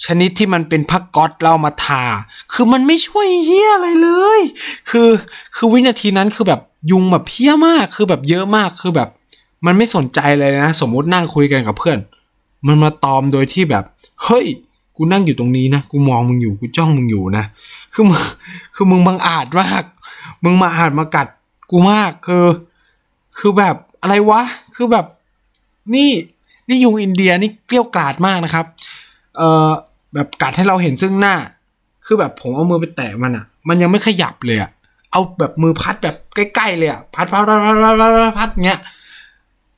[0.04, 2.02] ชนิดที่มันเป็นพักก๊อตเรามาทา
[2.52, 4.40] คือมันไม่ช่วยเฮียอะไรเลย
[4.90, 5.08] คือ
[5.56, 9.08] คือวินาทีนั้นคือแบบยุงแบบเพี้ยมาก คือแบบเยอะมากคือแบบ
[9.66, 11.98] มันไม่สนใจเลยนะ สมมตินั่งคุยกันกับเพื่อน
[12.66, 13.84] มันมาตอมโดยที่แบบ
[14.24, 14.46] เฮ้ย
[14.96, 17.44] กูนั่งอยู่ตรงนี้นะกูมองมึงอยู่กูจ้องมึงอยู่นะ
[17.92, 18.18] คือมึง
[18.74, 19.84] คือมึงบังอาจมาก
[20.44, 21.26] มึงมาอาจมากัด
[21.70, 22.44] กูมากคือ
[23.38, 24.42] คือแบบอะไรวะ
[24.76, 25.06] คือแบบ
[25.94, 26.11] นี่
[26.68, 28.66] นี่ยุงอินเดียนี่เกลี้ยวกราดมากนะครับ
[29.37, 29.70] เอ่อ
[30.14, 31.34] แบบกัดให้เราเห็นซึ่งหน้า
[32.06, 34.70] คือแบบผมเอามือไปแตะมันอะ่ะมันยังไม่ขยับเลยอะ่ะ
[35.10, 38.80] เอาแบบมือพัดแบบใกล้ๆเลยอะ่ะพัดพัดพัดพัดพัดพัดพัดเงี้ย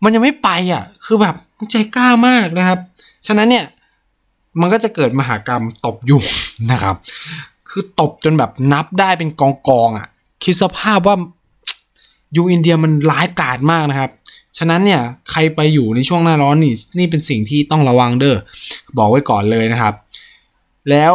[0.02, 1.34] มันยังไม่ไปอะ คือแบบ
[1.70, 2.78] ใจกล้ามากนะครับ
[3.26, 3.64] ฉะนั้นเนี่ย
[4.60, 6.24] มันก็จะเกิดมหากรรมตบยุง
[6.72, 6.96] นะครับ
[7.68, 10.06] คือตบจนแบบนับได้เป็นกองกองอะ
[10.42, 11.16] คิดสภาพว่า
[12.36, 14.10] ยุงอินเดียมันร้ายกาจมากนะครับ
[14.58, 18.36] ฉะนั้นเนี่ย ใครไปอยู่ในช่วงหน้าร้อนนี่ นี่เป็นสิ่งที่ต้องระวังเด้อ
[18.98, 19.94] บอกไว้ก่อนเลยนะครับ
[20.90, 21.12] แล้ว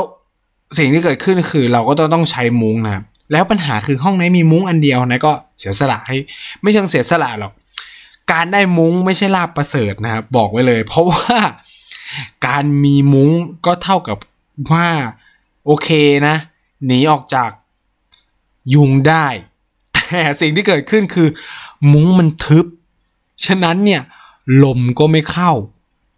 [0.77, 6.17] สิ่งที่เกิดขึ้นคือเราก็ต้องต้องใช้มุ้งนะครับแล้วปัญหาคือห้องไหนมีมุ้งอันเดียวนะก็เสียสละให้
[6.61, 7.53] ไม่เชิงเสียสละหรอก
[8.31, 11.37] การได้มุ้งไม่ใช่ลาบประเสริฐนะครับบอกไว้เลย เพราะว่า
[12.47, 13.31] การมีมุ้ง
[13.65, 14.17] ก็เท่ากับ
[14.71, 14.87] ว่า
[15.65, 15.89] โอเค
[16.27, 16.35] นะ
[16.85, 17.49] หนีออกจาก
[18.73, 19.27] ยุงได้
[19.95, 21.27] แต่สิ่งที่เกิดขึ้นคือ
[21.93, 22.65] มุ้งมันทึบ
[23.45, 24.01] ฉะนั้นเนี่ย
[24.63, 25.51] ลมก็ไม่เข้า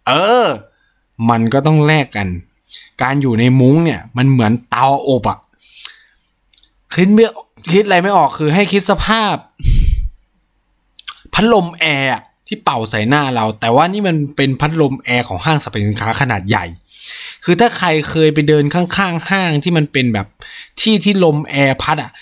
[0.08, 0.12] เอ
[0.44, 0.48] อ
[1.30, 2.28] มันก็ต้องแลกกัน
[3.02, 5.38] การอยู่ในมุ้งเนี่ยมันเหมือนเตาอบอะ
[6.94, 7.26] คิดไม่
[7.72, 9.34] คิดอะไรไม่ออกคือให้คิดสภาพ
[11.34, 12.12] พัดลมแอร์
[12.46, 16.64] ที่เป่าใส่หน้าเรา แต่ว่านี่มันเป็นพัดลมแอร์ของห้างสรรพสินค้าขนาดใหญ่
[17.44, 20.26] คือถ้าใครเคยไปเดินข้างๆห้างที่มันเป็นแบบ
[20.80, 22.12] ที่ที่ลมแอร์พัดอะ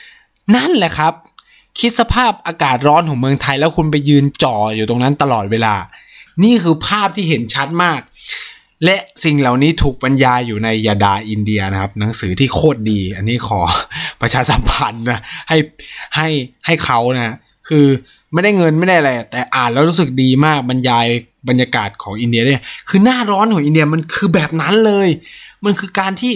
[0.57, 1.13] นั่นแหละครับ
[1.79, 5.75] คิดสภาพอากาศร้อนของเมืองไทยแล้วคุณไปยืนจ่ออยู่ตรงนั้นตลอดเวลา
[6.45, 8.01] นี่คือภาพที่เห็นชัดมาก
[8.85, 13.61] และสิ่งเหล่านี้ถูกบรรยายอยู่ในยาดาอินเดียนะครับ หนังสือที่โคตรดี อันนี้ขอ
[14.21, 15.59] ประชาสัมพันธ์นะให้
[16.17, 16.29] ให้
[16.67, 17.37] ให้เขานะ
[17.69, 17.87] คือ
[18.33, 21.07] ไม่ได้เงินไม่ได้อะไรแต่อ่านแล้วรู้สึกดีมากบรรยาย
[21.49, 25.09] บรรยากาศของอินเดียเนี่ยคือหน้าร้อนของอินเดียมันคือแบบนั้นเลย
[25.65, 26.33] มันคือการที่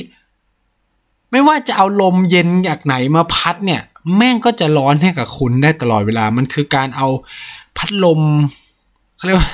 [1.30, 3.82] ไม่ว่าจะเอาลมเย็นจากไหนมาพัดเนี่ย
[4.16, 7.08] แม่งก็จะร้อนให้กับคุณได้ตลอดเวลา มันคือการเอา
[7.76, 8.20] พัดลม
[9.16, 9.50] เขาเรียกว่า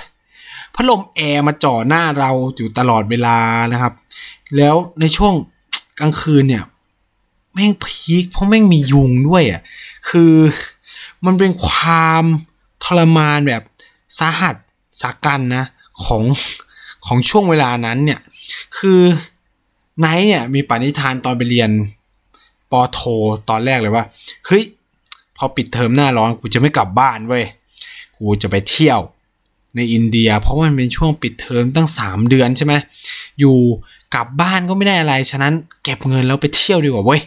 [0.76, 3.38] พัดลมแอร์มาจ่อหน้าเราอยู่ตลอดเวลา
[3.72, 3.92] นะครับ
[4.56, 5.34] แล้วในช่วง
[6.00, 6.64] กลางคืนเนี่ย
[7.52, 9.60] แม่งพีคเพราะแม่งมียุงด้วยอะ
[10.08, 10.34] คือ
[11.24, 12.24] มันเป็นความ
[12.84, 13.62] ทรมานแบบ
[14.18, 14.54] สาหัส
[15.00, 15.64] สากันนะ
[16.04, 16.22] ของ
[17.06, 18.20] ของช่วงเวลานั้นเนี่ย
[18.78, 19.00] คือ
[19.98, 21.70] ไนท์เนี่ยมีปณิธานตอนไปเรียน
[22.70, 23.00] ปอโท
[23.48, 24.04] ตอนแรกเลยว่า
[24.46, 24.64] เฮ้ย
[25.36, 27.44] พอปิดเทอมหน้าร้อนกูจะไม่กลับบ้านเว้ย
[28.16, 29.00] กูจะไปเที่ยว
[29.76, 32.74] ในอินเดีย เพราะมันเป็นช่วงปิดเทอมตั้ง 3 เดือนใช่ไหม
[33.40, 33.56] อยู่
[34.14, 35.52] กลับบ้านก็ไม่ได้อะไร ฉะนั้น
[35.84, 37.20] เก็บเงินแล้วไปเที่ยวดีกว่าเว้ย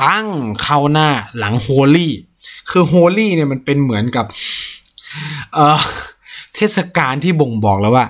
[0.00, 0.26] ปัง
[0.62, 2.12] เข้าหน้าหลังโฮลี่
[2.70, 4.26] คือโฮลี่เนี่ยมันเป็นเหมือนกับ
[5.54, 5.80] เออ
[6.54, 8.06] เทศกาลที่บ่งบอกแล้วว่า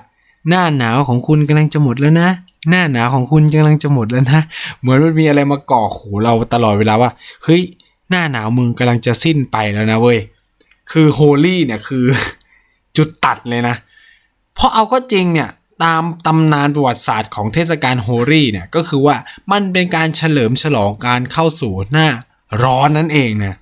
[0.49, 2.29] หน้าหนาวของคุณกำลังจะหมดแล้วนะ
[2.71, 4.41] หน้าหนาวของคุณกำลังจะหมดแล้วนะ
[4.81, 7.11] เหมือนมันมีอะไรมาก่อหูเราตลอดเวลาว่า
[7.45, 7.63] เฮ้ย
[8.11, 10.19] หน้าหนาวมึงกำลังจะสิ้นไปแล้วนะเว้ย
[10.91, 12.05] คือโฮลี่เนี่ยคือ
[12.97, 13.77] จุดตัดเลยนะ
[14.55, 15.51] เพราะเอาก็จริงเนี่ย
[15.85, 19.17] ตามตำนานประวัติศาสตร์ของเทศกาลโฮลี่เนี่ยก็คือว่า
[19.53, 22.09] มันเป็นการเฉลิมฉลองการเข้าสู่หน้า
[22.63, 23.55] ร้อนนั่นเองนะ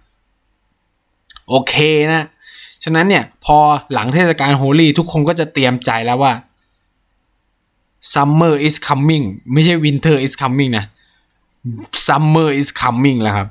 [1.49, 1.75] โอเค
[2.13, 2.27] นะ
[2.85, 3.59] ฉะนั้นเนี่ยพอ
[3.93, 6.33] หลังเทศกาลโฮลี่ทุกคนก็จะเตรียมใจแล้วว่า
[8.13, 10.87] summer is coming ไม่ใช่ winter is coming นะ
[12.07, 13.49] summer is coming แล้วครับ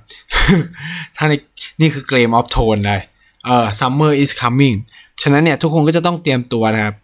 [1.16, 1.34] ถ้าใน
[1.82, 3.02] นี่คือ Game of Tone เลย
[3.46, 4.76] เออ summer is coming
[5.22, 6.96] ฉะนั้นเนี่ยทุกคนก็จะต้องเตรียมตัวนะครับ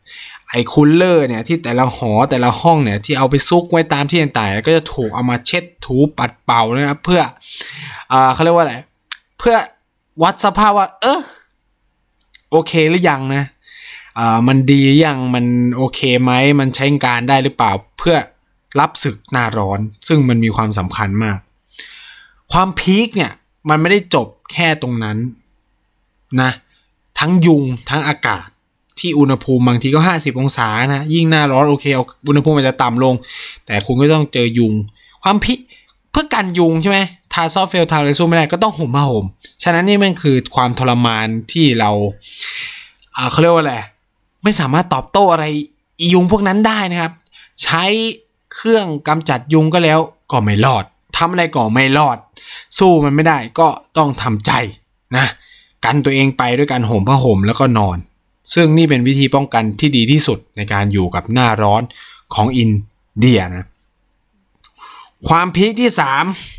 [0.52, 7.22] ไอ้คูลเลอร์เนี่ยที่แต่ละหอแต่ละห้องเนี่ยที่เอาไปซุกไว้ตามที่ต่างๆก็จะถูกเอามาเช็ดถูปัดเป่านะครับเพื่อ
[8.12, 8.76] อ่าเขาเรียกว่าอะไร
[9.40, 9.56] เพื่อ
[10.24, 11.22] วัดสภาพว่า เออ
[12.52, 13.44] โอเคหรือยังนะ
[14.20, 18.16] อ่ามันดียังมันโอเคไหมมันใช้การได้หรือเปล่าเพื่อ
[18.80, 21.38] รับศึกหน้าร้อน ซึ่งมันมีความสำคัญมาก
[22.52, 23.32] ความ peak เนี่ย
[23.70, 25.18] มันไม่ได้จบแค่ตรงนั้น
[26.42, 26.52] นะ
[27.20, 28.48] ทั้งยุงทั้งอากาศ
[29.00, 33.14] ที่อุณหภูมิบางทีก็ 50 องศานะ ยิ่งหน้าร้อนโอเคเอาอุณหภูมิมันจะต่ำลง
[33.66, 34.74] แต่คุณก็ต้องเจอยุง
[35.24, 35.54] ความพิ
[36.12, 37.00] เพื่อกันยุงใช่ไหม
[37.34, 39.26] ทา Soffell ทาอะไรสู้ไม่ได้ก็ต้องห่มผ้าห่ม
[39.64, 41.92] ฉะนั้นนี่มันคือความทรมานที่เรา
[43.32, 43.76] เขาเรียกว่าอะไร
[44.44, 45.46] ไม่สามารถตอบโต้อะไร
[46.14, 47.12] ยุงพวกนั้นได้นะครับ
[47.64, 47.84] ใช้
[48.54, 50.00] เครื่องกำจัดยุงก็แล้ว
[50.32, 50.84] ก็ไม่รอด
[51.18, 52.18] ทำอะไรก็ไม่รอด
[52.78, 54.52] สู้มันไม่ได้ก็ต้องทำใจ
[55.18, 55.26] นะ
[55.86, 57.98] กันตัวเองไปด้วยการห่มผ้าห่มแล้วก็นอน
[58.54, 61.82] ซึ่งนี่เป็นวิธีป้องกันที่ดีที่สุดในการอยู่กับหน้าร้อน
[62.34, 62.72] ของอิน
[63.18, 63.66] เดียนะ
[65.28, 65.90] ความ peak ที่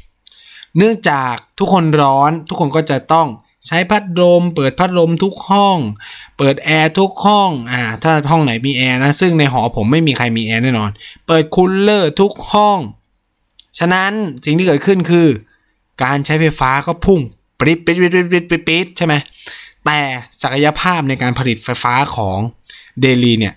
[0.04, 3.28] 3 เนื่องจากทุกคนร้อนทุกคนก็จะต้อง
[3.66, 5.78] ใช้พัดลมเปิดพัดลมทุกห้อง
[6.38, 10.90] เปิดแอร์ทุกห้องอ่าถ้าห้องไหนมีแอร์นะ ซึ่งในหอผมไม่มีใครมีแอร์แน่นอน
[11.26, 12.78] เปิด cooler ทุกห้อง
[13.78, 14.12] ฉะนั้น
[14.44, 15.28] สิ่งที่เกิดขึ้นคือ
[16.02, 17.20] การใช้ไฟฟ้าก็พุ่ง
[17.58, 19.14] ปริ๊ดปริ๊ดปริ๊ดปริ๊ดปริ๊ดปริ๊ดใช่ไหม
[19.84, 19.98] แต่
[20.42, 22.38] ศักยภาพในการผลิตไฟฟ้าของ
[23.00, 23.54] เดลีเนี่ย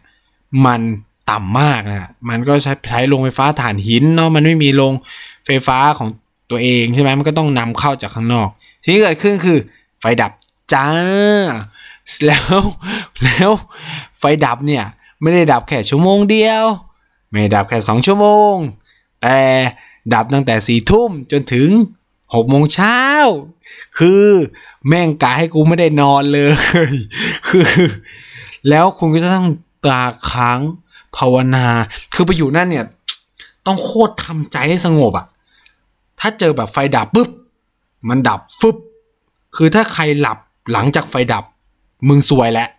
[0.65, 0.81] มัน
[1.29, 4.93] ต่ำมากนะมันก็ใช้ใช้โรงไฟฟ้าถ่านหินเนาะมันไม่มีโรง
[5.45, 6.09] ไฟฟ้าของ
[6.49, 8.49] ตัวเองใช่ไหมมันก็ต้องนำเข้าจากข้างนอก
[8.83, 9.59] ที่เกิดขึ้นคือ
[9.99, 10.31] ไฟดับ
[10.73, 10.87] จ้า
[12.25, 12.59] แล้ว
[13.23, 13.51] แล้ว
[14.19, 14.83] ไฟดับเนี่ย
[15.21, 16.65] ไม่ได้ดับแค่ชั่วโมงเดียว
[17.29, 18.53] ไม่ได้ดับแค่สองชั่วโมง
[19.21, 19.39] แต่
[20.13, 21.69] ดับตั้งแต่สี่ทุ่มจนถึง
[22.33, 22.99] หกโมงเช้า
[23.97, 24.23] คือ
[24.87, 26.51] แม่งกาให้กูไม่ได้นอนเลย
[27.47, 27.65] คือ
[28.69, 29.47] แล้วคุณก็จะต้อง
[29.85, 30.59] ตาค้าง
[31.17, 31.65] ภาวนา
[32.13, 32.85] คือไปอยู่นั่นเนี่ย
[33.65, 35.25] ต้องโคตรทำใจให้สงบอะ
[36.19, 37.29] ถ้าเจอแบบไฟดับปุ๊บ
[38.09, 38.75] มันดับฟึบ
[39.55, 40.37] คือถ้าใครหลับ
[40.71, 41.43] หลังจากไฟดับ
[42.07, 42.69] มึงสวยแล้ว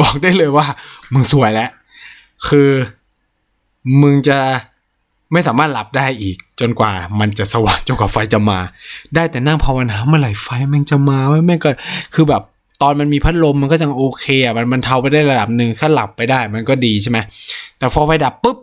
[0.00, 0.66] บอกได้เลยว่า
[1.12, 1.70] มึงสวยแล้ว
[2.48, 2.70] คือ
[4.02, 4.38] มึงจะ
[5.32, 8.58] ไม่สามารถหลับได้อีก จนกว่ามันจะสว่างจนกว่าไฟจะมา
[9.14, 11.70] ได้แต่นั่งภาวนาเมื่อไหร่ไฟแม่งจะมาไว้แม่งก็
[12.14, 12.42] คือแบบ
[12.82, 17.18] ตอนมันมีพัดลมมันก็ยังโอเคอะมันมันเทาไปได้ระดับหนึ่งถ้าหลับไปได้มันก็ดีใช่ไหม
[17.78, 18.56] แต่พอไฟดับปุ๊บ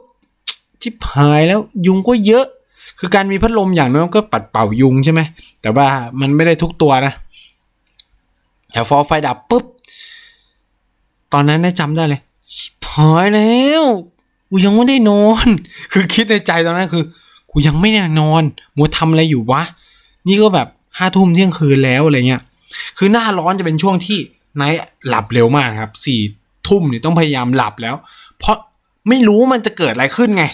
[0.82, 2.46] ชิบหายแล้วยุงก็เยอะ
[3.00, 5.22] คือการมีพัดลมอย่างน้อยก็ปัดเป่ายุงใช่ไหม
[5.62, 5.88] แต่ว่า
[6.22, 7.14] มันไม่ได้ทุกตัวนะ
[8.72, 9.64] แต่พอไฟดับปุ๊บ
[11.34, 12.22] ตอนนั้นได้จำได้เลย
[12.54, 13.84] ชิบหายแล้ว
[14.50, 15.48] กูยังไม่ได้นอน
[15.94, 17.04] คือคิดในใจตอนนั้นคือ
[17.52, 18.44] กูยังไม่ได้นอน
[18.78, 19.62] มัวทำอะไรอยู่วะ
[20.28, 22.42] นี่ก็แบบห้าทุ่มเที่ยงคืนแล้วอะไรเงี้ย
[22.98, 24.18] คือหน้าร้อนจะเป็นช่วงที่
[24.56, 26.20] ไนท์หลับเร็วมากครับสี่
[26.68, 27.96] ทุ่มเนี่ยต้องพยายามหลับแล้ว
[28.38, 28.58] เพราะ
[29.10, 30.46] ไม่รู้มันจะเกิดอะไรขึ้นไง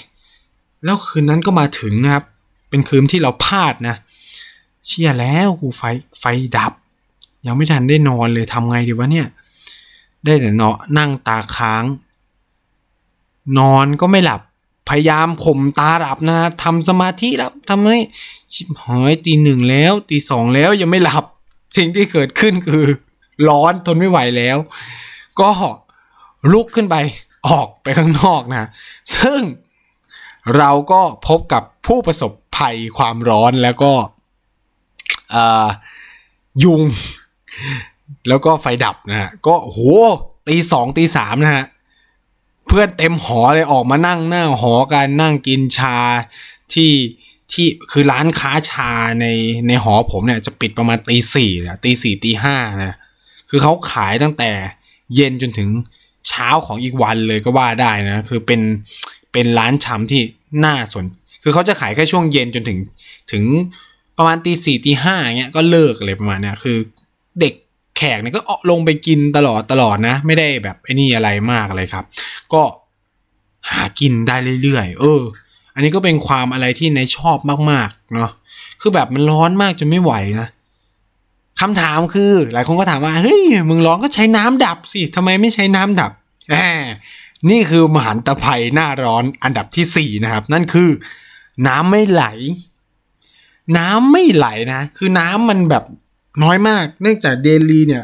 [0.84, 2.24] แล้วคืนนั้นก็มาถึงนะครับ
[2.70, 3.96] เป็นคืนที่เราพลาดนะ
[4.86, 5.82] เชี่ยแล้วกูไฟ
[6.20, 6.26] ไฟ
[6.58, 6.74] ดับ
[7.46, 9.28] ยังไม่ทันได้นอนเลยทำไงดีวะเนี่ย
[10.26, 11.84] ได้แต่เนาะนั่งตาค้าง
[13.60, 14.42] นอนก็ไม่หลับ
[14.90, 18.00] พยายามข่มตาหลับนะครับทำสมาธิแล้วทำให้
[18.54, 21.24] ชิบหายตีหนึ่งแล้วตีสองแล้วยังไม่หลับ
[21.78, 22.86] สิ่งที่เกิดขึ้นคือ
[23.48, 24.58] ร้อนทนไม่ไหวแล้ว
[25.42, 25.50] ก็
[26.52, 26.96] ลุกขึ้นไป
[27.48, 28.70] ออกไปข้างนอกนะ
[29.16, 29.42] ซึ่ง
[30.58, 33.94] เราก็พบกับผู้ประสบภัยความร้อนแล้วก็
[36.64, 36.82] ยุง
[38.28, 39.80] แล้วก็ไฟดับนะฮะก็โห
[40.48, 41.66] ตีสองตีสามนะฮะ
[42.76, 45.98] พื่อนเต็มหอเลยออกมานั่งหน้าหอกันนั่งกินชา
[46.74, 46.92] ที่
[47.52, 49.26] ที่คือร้านค้าชาใน
[49.68, 52.96] ในหอผมเนี่ยจะปิดประมาณตีสี่นะตีสี่ตีห้านะ
[53.50, 54.52] คือเขาขายตั้งแต่
[55.16, 55.70] เย็นจนถึง
[56.28, 58.62] เช้าของอีกวันเลยก็ว่าได้นะ คือเป็น
[59.32, 60.22] เป็นร้านชำที่
[60.66, 61.06] น่าสน
[61.44, 62.80] คือเขาจะขายแค่ช่วงเย็นจนถึง
[63.32, 63.44] ถึง
[64.18, 66.78] ประมาณตีสี่ตีห้าเงี้ยก็เลิกอะไรประมาณเนี้ยคือ
[67.98, 72.06] แขกเนี่ยก็ออลงไปกินตลอดตลอดนะ ไม่ได้แบบไอ้นี่อะไรมากเลยครับ
[72.54, 72.64] ก็
[73.70, 75.22] หากินได้เรื่อยๆ เออ
[75.74, 77.38] อันนี้ก็เป็นความอะไรที่ในชอบ
[77.72, 78.32] มากๆ เนาะ
[78.82, 80.48] คือแบบมันร้อนมากจนไม่ไหวนะ
[81.62, 86.12] คำถามคือ หลายคนก็ถามว่า เฮ้ย มึงร้อนก็ใช้น้ำดับสิทำไมไม่ใช้น้ำดับ
[86.50, 86.56] แหม
[87.50, 90.90] นี่คือมหันตภัยหน้าร้อนอันดับที่สี่นะครับ นั่นคือ
[91.68, 92.26] น้ำไม่ไหล
[93.78, 95.84] น้ำไม่ไหลนะ คือน้ำมันแบบ
[96.44, 98.04] น้อยมาก เนื่องจากเดลีเนี่ย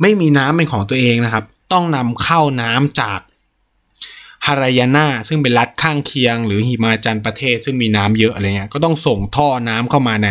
[0.00, 3.20] ไม่มีน้ำเป็นของตัวเองนะครับ ต้องนำเข้าน้ำจาก
[4.46, 10.28] ฮารายาน่าซึ่งเป็นรัฐข้างเคียง หรือหิมาจันประเทศ ซึ่งมีน้ำเยอะอะไรเงี้ยก็ต้องส่งท่อน้ำเข้ามาใน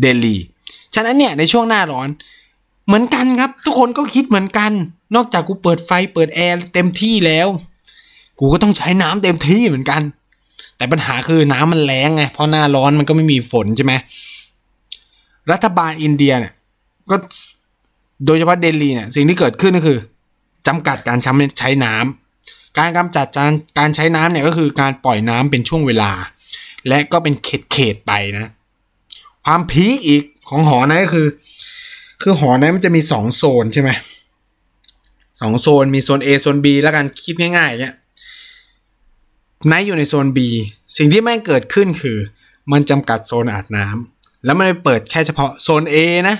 [0.00, 0.36] เดลี
[0.94, 2.08] ฉะนั้นเนี่ยในช่วงหน้าร้อน
[2.86, 4.72] เหมือนกันครับ ทุกคนก็คิดเหมือนกัน
[5.14, 7.48] นอกจากกูเปิดไฟเปิดแอร์เต็มที่แล้ว
[8.38, 10.02] กูก็ต้องใช้น้ำเต็มที่เหมือนกัน
[10.76, 13.92] แต่ปัญหาคือน้ำมันแรงไงเพราะหน้าร้อนมันก็ไม่มีฝนใช่ไหม
[15.52, 16.52] รัฐบาลอินเดียเนี่ย
[17.10, 17.16] ก็
[18.26, 19.98] โดยเฉพาะเดลีเนี่ยสิ่งที่เกิดขึ้นก็คือ
[20.66, 21.18] จำกัดการ
[21.58, 26.12] ใช้น้ำการกำจัดการการใช้น้ำเนี่ยก็คือการปล่อยน้ำเป็นช่วงเวลา
[26.88, 28.52] และก็เป็นเขตเขตไปนะ
[29.44, 31.26] ความพีคอีกของหอนั้นก็คือ
[32.22, 33.90] คือหอนั้นมันจะมีสองโซนใช่ไหม
[35.40, 37.94] สองโซนมีโซน A โซน B แล้วกันคิดง่ายๆเนี่ย
[39.66, 40.38] ไนท์อยู่ในโซน B
[40.96, 42.18] สิ่งที่แม่งเกิดขึ้นคือ
[42.72, 45.96] มันจำกัดโซนอาบน้ำแล้วมันไปเปิดแค่เฉพาะโซน A
[46.28, 46.36] นะ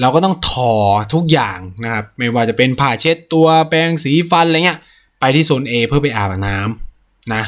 [0.00, 0.74] เราก็ต้องถอ
[1.14, 4.80] ทุกอย่างนะครับ ไม่ว่าจะเป็นผ้าเช็ดตัวแปรงสีฟันอะไรเงี้ย
[5.20, 7.44] ไปที่โซน A เพื่อไปอาบน้ำนะ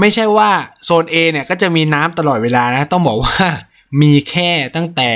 [0.00, 0.50] ไม่ใช่ว่า
[0.84, 3.36] โซน A เนี่ยก็จะมีน้ำตลอดเวลานะ ต้องบอกว่า
[4.02, 5.10] มีแค่ตั้งแต่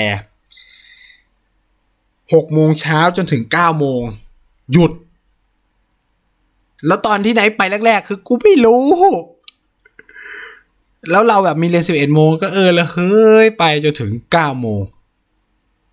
[1.82, 4.02] 6โมงเช้าจนถึง9โมง
[4.72, 4.92] หยุด
[6.86, 8.84] แล้วตอนที่ไหนไปแรก ๆ คือกูไม่รู้
[11.10, 14.82] แล้วเราแบบมีเรียน11โมงก็เออละเฮ้ยไปจนถึง9โมง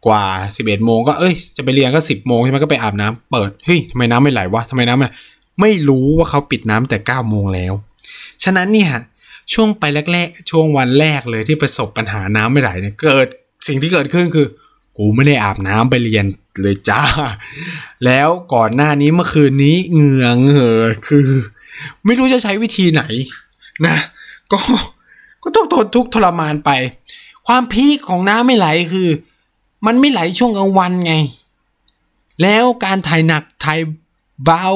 [0.08, 0.26] กว่า
[0.58, 5.10] 11 โมงก็เอ้ยจะไปเรียนก็ 10 โมงใช่ไหมก็ไปอาบน้ำเปิดเฮ้ยทำไมน้ำไม่ไหลวะทำไมน้ำไม่
[5.62, 7.74] ไม่รู้ว่าเขาปิดน้ำแต่ 9 โมงแล้ว
[8.44, 8.92] ฉะนั้นเนี่ย
[9.54, 13.28] ช่วงไปแรกๆช่วงวันแรกเลยที่ประสบปัญหาน้ำไม่ไหลเนี่ยเกิด
[13.68, 14.48] สิ่งที่เกิดขึ้นคือ
[14.98, 16.26] กูไม่ได้อาบน้ำไปเรียน
[16.62, 17.04] เลยจ้า
[18.06, 21.28] แล้วก่อนหน้านี้เมื่อคืนนี้เหงื่อเหงื่อคือ
[22.06, 23.04] ไม่รู้จะใช้วิธีไหน
[23.86, 23.98] นะ
[24.52, 24.60] ก็
[25.44, 26.70] ก็ต้องทนทุกทรมานไป
[27.48, 29.10] ความพีคของน้ำไม่ไหลคือ
[29.86, 31.14] มันไม่ไหลช่วงกลางวันไง
[32.42, 33.80] แล้วการถ่ายหนักถ่าย
[34.46, 34.68] เบา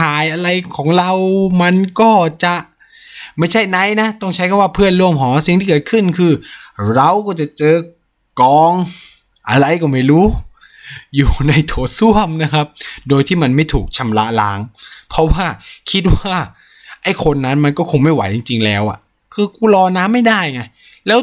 [0.00, 1.10] ถ่ายอะไรของเรา
[1.62, 2.10] มันก็
[2.44, 2.54] จะ
[3.38, 6.32] ไม่ใช่ไนนะ ต้องใช้คำว่าเพื่อนร่วมหอสิ่งที่เกิดขึ้นคือ
[6.94, 7.76] เราก็จะเจอ
[8.40, 8.72] กอง
[9.50, 10.24] อะไรก็ไม่รู้
[11.16, 12.66] อยู่ในโถส้วมนะครับ
[13.08, 14.58] โดยที่มันไม่ถูกชำระล้าง
[15.08, 15.46] เพราะว่า
[15.90, 16.36] คิดว่า
[17.02, 18.98] ไอ้คนนั้นมันก็คงไม่ไหวจริง ๆ แล้วอะ่ะ
[19.34, 20.62] คือกูรอน้ำไม่ได้ไง
[21.06, 21.20] แล้ว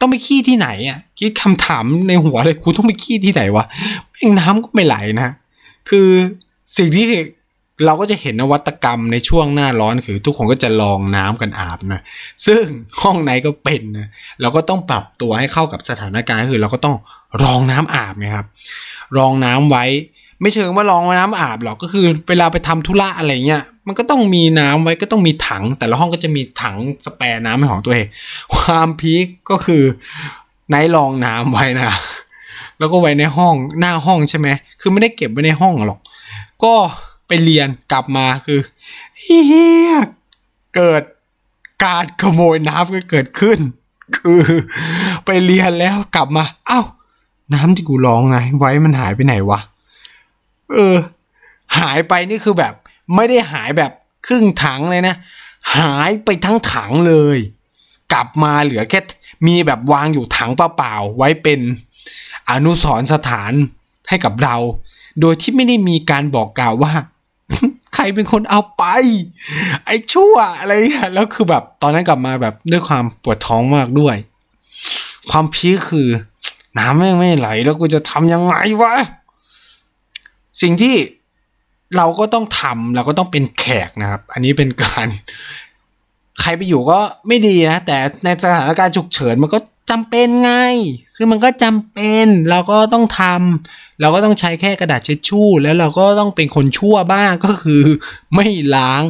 [0.00, 3.64] ต้องไปขี้ที่ไหนอะคิดคำถามในหัวเลยกูต้องไปขี้ที่ไหนวะ
[4.10, 5.28] แม่งน้ำก็ไม่ไหลนะ
[5.88, 6.08] คือ
[6.76, 7.06] สิ่งที่
[7.86, 12.00] เราก็จะเห็นนวัตกรรมในช่วงหน้าร้อนคือ ทุกคนก็จะลองน้ำกันอาบนะ
[12.46, 12.62] ซึ่ง
[13.02, 14.08] ห้องไหนก็เป็นนะ
[14.40, 16.96] เราก็ต้องปรับตัวให้เข้ากับสถานการณ์คือเราก็ต้อง
[17.44, 18.46] รองน้ำอาบไงครับ
[19.18, 19.84] รองน้ำไว้
[20.40, 28.06] ไม่เชิงว่ารองน้ำอาบหรอกก็คือเวลาไปทำธุระอะไรเงี้ย มันก็ต้องมีน้ำไว้ก็ต้องมีถัง แต่ละห้องก็จะมีถังสแปรน้ำเป็นของตัวเอง
[28.54, 29.82] ความพีคก็คือ
[30.68, 31.90] ไนรองน้ำไว้นะ
[32.78, 34.48] แล้วก็ไว้ในห้องหน้าห้องใช่ไหม
[34.80, 35.98] คือไม่ได้เก็บไว้ในห้องหรอก
[36.64, 36.74] ก็
[37.28, 38.60] ไปเรียนกลับมาคือ
[39.20, 39.92] เฮีย
[40.76, 41.02] เกิด
[41.84, 43.58] การขโมยน้ำก็เกิดขึ้น
[44.16, 44.42] คือ
[45.24, 46.80] ไปเรียนแล้วกลับมา เอ้า
[47.54, 49.60] น้ำที่กูร้องไงไว้มันหายไปไหนวะ
[50.72, 50.96] เออ
[51.78, 52.74] หายไปนี่คือแบบ
[53.14, 53.92] ไม่ได้หายแบบ
[54.26, 55.16] ครึ่งถังเลยนะ
[55.76, 57.38] หายไปทั้งถังเลย
[58.12, 59.00] กลับมาเหลือแค่
[59.46, 61.60] มีแบบวางอยู่ถังเปล่าๆไว้เป็น
[62.50, 63.52] อนุสรณ์สถาน
[64.08, 64.56] ให้กับเรา
[65.20, 66.92] โดยที่ไม่ได้มีการบอกกล่าวว่า
[67.94, 68.84] ใครเป็นคนเอาไป
[69.86, 74.16] ไอ้ชั่วอะไรเงี้แล้วคือแบบตอนนั้นกลับมาแบบด้วยความปวดท้องมากด้วย
[75.30, 76.08] ความพีคคือ
[76.78, 78.94] น้ำไม่ไม่ไหลแล้วกูจะทำยังไงวะ
[80.62, 80.94] สิ่งที่
[81.96, 85.08] เราก็ต้องทำเราก็ต้องเป็นแขกนะครับ อันนี้เป็นการ
[86.40, 89.58] ใครไปอยู่ก็ไม่ดีนะ แต่ในสถานการณ์ฉุกเฉินมันก็
[89.90, 90.52] จำเป็นไง
[91.16, 97.82] คือมันก็จำเป็นเราก็ต้องทำเราก็ต้องใช้แค่กระดาษเช็ดชู่ แล้วเราก็ต้องเป็นคนชั่วบ้างก็คือ
[98.34, 99.02] ไม่ล้าง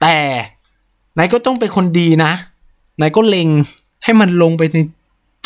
[0.00, 0.18] แต่
[1.18, 2.32] นายก็ต้องเป็นคนดีนะ
[3.00, 3.48] นายก็เล็ง
[4.04, 4.78] ให้มันลงไปใน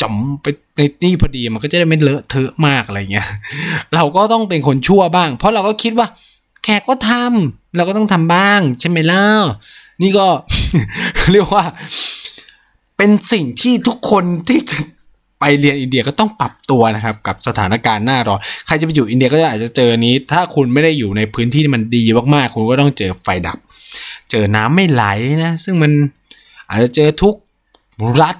[0.01, 3.27] จมไปในนี่พอดีมันก็จะได้ไม่เลอะเทอะมากอะไรเงี้ย
[3.95, 6.07] เราก็ต้องเป็นคนชั่วบ้าง เพราะเราก็คิดว่า
[6.63, 9.23] แขกก็ทำเราก็ต้องทำบ้างใช่ไหมล่ะ
[10.01, 10.27] นี่ก็
[11.31, 11.63] เรียกว่า
[12.97, 14.77] เป็นสิ่งที่ทุกคนที่จะ
[15.39, 22.03] ไปเรียนอินเดียก็ต้องปรับตัวนะครับ กับสถานการณ์หน้าร้อนใครจะไปอยู่อินเดียก็อาจจะเจอนี้ ถ้าคุณไม่ได้อยู่ในพื้นที่ที่มันดี
[22.35, 23.57] มากๆ คุณก็ต้องเจอไฟดับ
[24.31, 25.03] เจอน้ำไม่ไหล
[25.43, 25.91] นะ ซึ่งมัน
[26.69, 27.35] อาจจะเจอทุก
[28.21, 28.35] รัฐ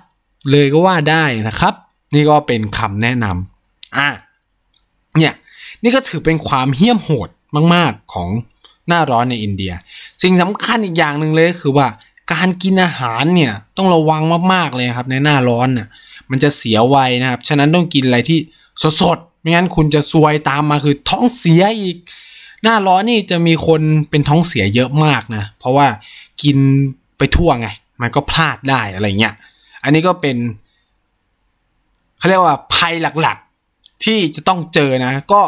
[0.52, 1.74] เลยก็ว่าได้นะครับ
[2.14, 4.10] นี่ก็เป็นคำแนะนำอะ
[5.18, 5.34] เนี่ย
[5.84, 7.30] นี่ก็ถือเป็นความเหี้ยมโหด
[7.74, 8.30] มาก ๆ ของ
[8.88, 9.74] หน้าร้อนในอินเดีย
[10.24, 11.88] สิ่งสำคัญอีกอย่างหนึ่งเลยคือว่า
[12.34, 14.22] การกินอาหารเนี่ยต้องระวัง
[14.54, 15.88] มากๆเลยครับในหน้าร้อนน่ะ
[16.32, 18.40] มันจะเสียไวนะครับ ฉะนั้นต้องกินอะไรที่
[19.02, 21.98] สดๆไม่งั้นคุณจะซวยตามมาคือท้องเสียอีก
[22.64, 25.88] หน้าร้อนนี่จะมีคนเป็นท้องเสียเยอะมากนะ เพราะว่า
[26.44, 26.58] กิน
[27.18, 27.68] ไปทั่วไง
[28.02, 29.36] มันก็พลาดได้อะไรเงี้ย
[29.84, 30.38] อันนี้ก็เป็น
[32.18, 35.42] เขาเรียกว่าภัยหลักๆที่จะต้องเจอนะ ก็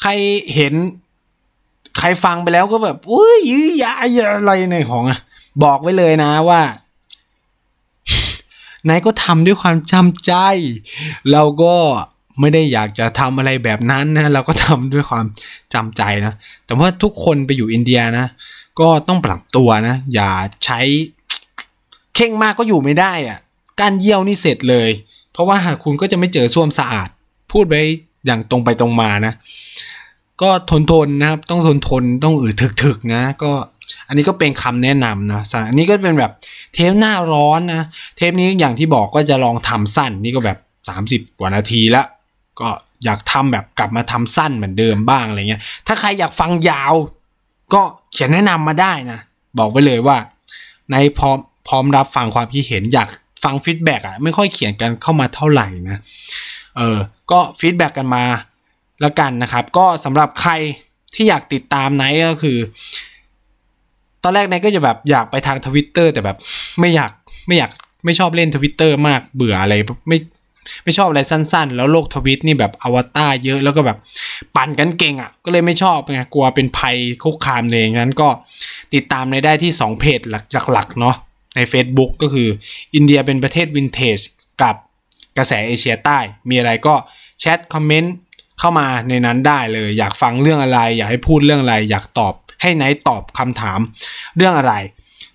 [0.00, 0.10] ใคร
[0.54, 0.74] เห็น
[1.98, 3.92] ใครฟังไปแล้วก็แบบอุ้ยยื้อยา
[4.36, 5.18] อะไรในของอะ
[5.64, 6.62] บอกไว้เลยนะว่า
[8.88, 10.32] นายก็ทำด้วยความจำใจ
[11.32, 11.74] เราก็
[12.40, 15.24] ไม่ได้อยากจะทำอะไรแบบนั้นนะ เราก็ทำด้วยความ
[15.74, 16.34] จำใจนะ
[16.66, 18.26] แต่ว่าทุกคนไปอยู่อินเดียนะ
[18.80, 20.30] ก็ต้องปรับตัวนะ อย่า
[20.64, 20.80] ใช้
[22.14, 23.38] เข่งมากก็อยู่ไม่ได้อะ่ะ
[23.80, 24.90] การเยี่ยวนี่เสร็จเลย
[25.32, 27.08] เพราะว่าคุณก็จะไม่เจอส้วมสะอาด
[27.52, 27.74] พูดไป
[28.26, 29.32] อย่างตรงไปตรงมานะ
[30.42, 33.52] ก็ทนทนนะครับ ต้องทนทนต้องอืดถึกๆนะ ก็
[34.08, 36.32] อันนี้ก็เป็นคำแนะนำนะอันนี้ก็เป็นแบบ
[36.74, 37.82] เทปหน้าร้อนนะ
[38.16, 40.58] เทปนี้อย่างที่บอกก็จะลองทำสั้นนี่ก็แบบ
[40.98, 42.06] 30 กว่านาทีแล้ว
[42.60, 42.68] ก็
[43.04, 46.94] อยากทำแบบกลับมาทำสั้นเหมือนเดิมบ้างอะไรเงี้ย ถ้าใครอยากฟังยาว
[47.74, 47.82] ก็
[48.12, 49.18] เขียนแนะนำมาได้นะ
[49.58, 50.16] บอกไว้เลยว่า
[50.90, 53.08] ไนพร้อมพร้อมรับฟังความคิดเห็นอยาก
[53.44, 55.98] ฟัง feedback อะไม่ค่อยเขียนกันเข้ามาเท่าไหร่นะ
[56.76, 56.98] เออ
[57.30, 58.24] ก็ feedback กันมา
[59.00, 60.52] แล้วกันนะครับ ก็สำหรับใคร
[61.14, 62.58] ที่อยากติดตามไนก็คือ
[64.22, 66.36] ตอนแรกไนก็จะแบบอยากไปทางทวิตเตอร์แต่แบบ
[66.80, 67.12] ไม่อยาก
[67.46, 67.70] ไม่อยาก
[68.04, 69.74] ไม่ชอบเล่นทวิตเตอร์มากเบื่ออะไร
[70.08, 70.18] ไม่
[70.84, 73.98] ไม่ชอบอะไรสั้น ๆ แล้วโลกทวิตนี่แบบอวตารเยอะแล้วก็แบบ
[74.56, 78.28] ปั่นกันเก่งอะ่ะ ก็เลยไม่ชอบไงกลัวเป็นภัยคุกคามเลยงั้นก็
[78.94, 80.20] ติดตามไนได้ที่ 2 เพจ
[80.72, 81.16] หลักๆเนาะ
[81.56, 82.48] ใน Facebook ก็คือ
[82.94, 84.18] อินเดียเป็นประเทศวินเทจ
[84.62, 84.74] กับ
[85.38, 86.18] กระแสเอเชียใต้
[86.50, 86.94] มีอะไรก็
[87.40, 88.14] chat comment
[88.58, 93.78] เข้ามาในนั้นได้เลย อยากฟังเรื่องอะไร อยากให้พูดเรื่องอะไร อยากตอบให้ไนท์ตอบคำถาม
[94.36, 94.74] เรื่องอะไร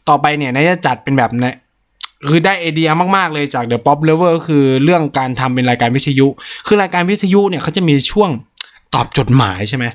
[0.10, 1.46] ต่อไปเนี่ยไนท์จะจัดเป็นแบบน
[2.30, 6.28] คือได้ไอเดียมาก ๆ เลยจาก The Pop Lover ก็คือเรื่องการทำเป็นรายการวิทยุ
[6.68, 8.30] คือรายการวิทยุเนี่ยเขาจะมีช่วง
[8.94, 9.86] ตอบจดหมายใช่ไหม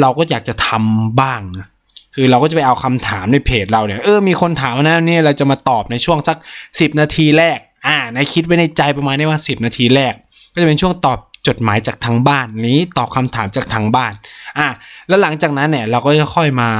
[0.00, 1.66] เราก็อยากจะทำบ้างนะ
[2.14, 6.36] คือเราก็จะไปเอาคำถามในเพจเราเนี่ย เออ มีคนถามนะเนี่ยเราจะมาตอบในช่วงสัก
[6.68, 10.14] 10 นาทีแรก อ่าในคิดไว้ในใจประมาณนี้ว่า 10 นาทีแรก
[10.52, 14.12] ก็จะเป็นช่วงตอบ จดหมายจากทางบ้านนี้ตอบคำถามจากทางบ้าน
[14.58, 14.68] อ่า
[15.08, 16.70] แล้วหลังจากนั้นเนี่ยเราก็จะค่อยมา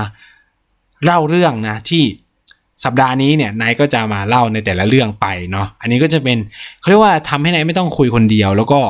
[1.04, 2.04] เล่าเรื่องนะที่
[2.84, 6.38] สัปดาห์นี้เนี่ยนายก็จะมาเล่าในแต่ละเรื่องไปเนาะอันนี้ก็จะเป็น
[6.80, 8.80] เขาเรียกว่าทำให้นายไม่ต้องคุยคนเดียว แล้วก็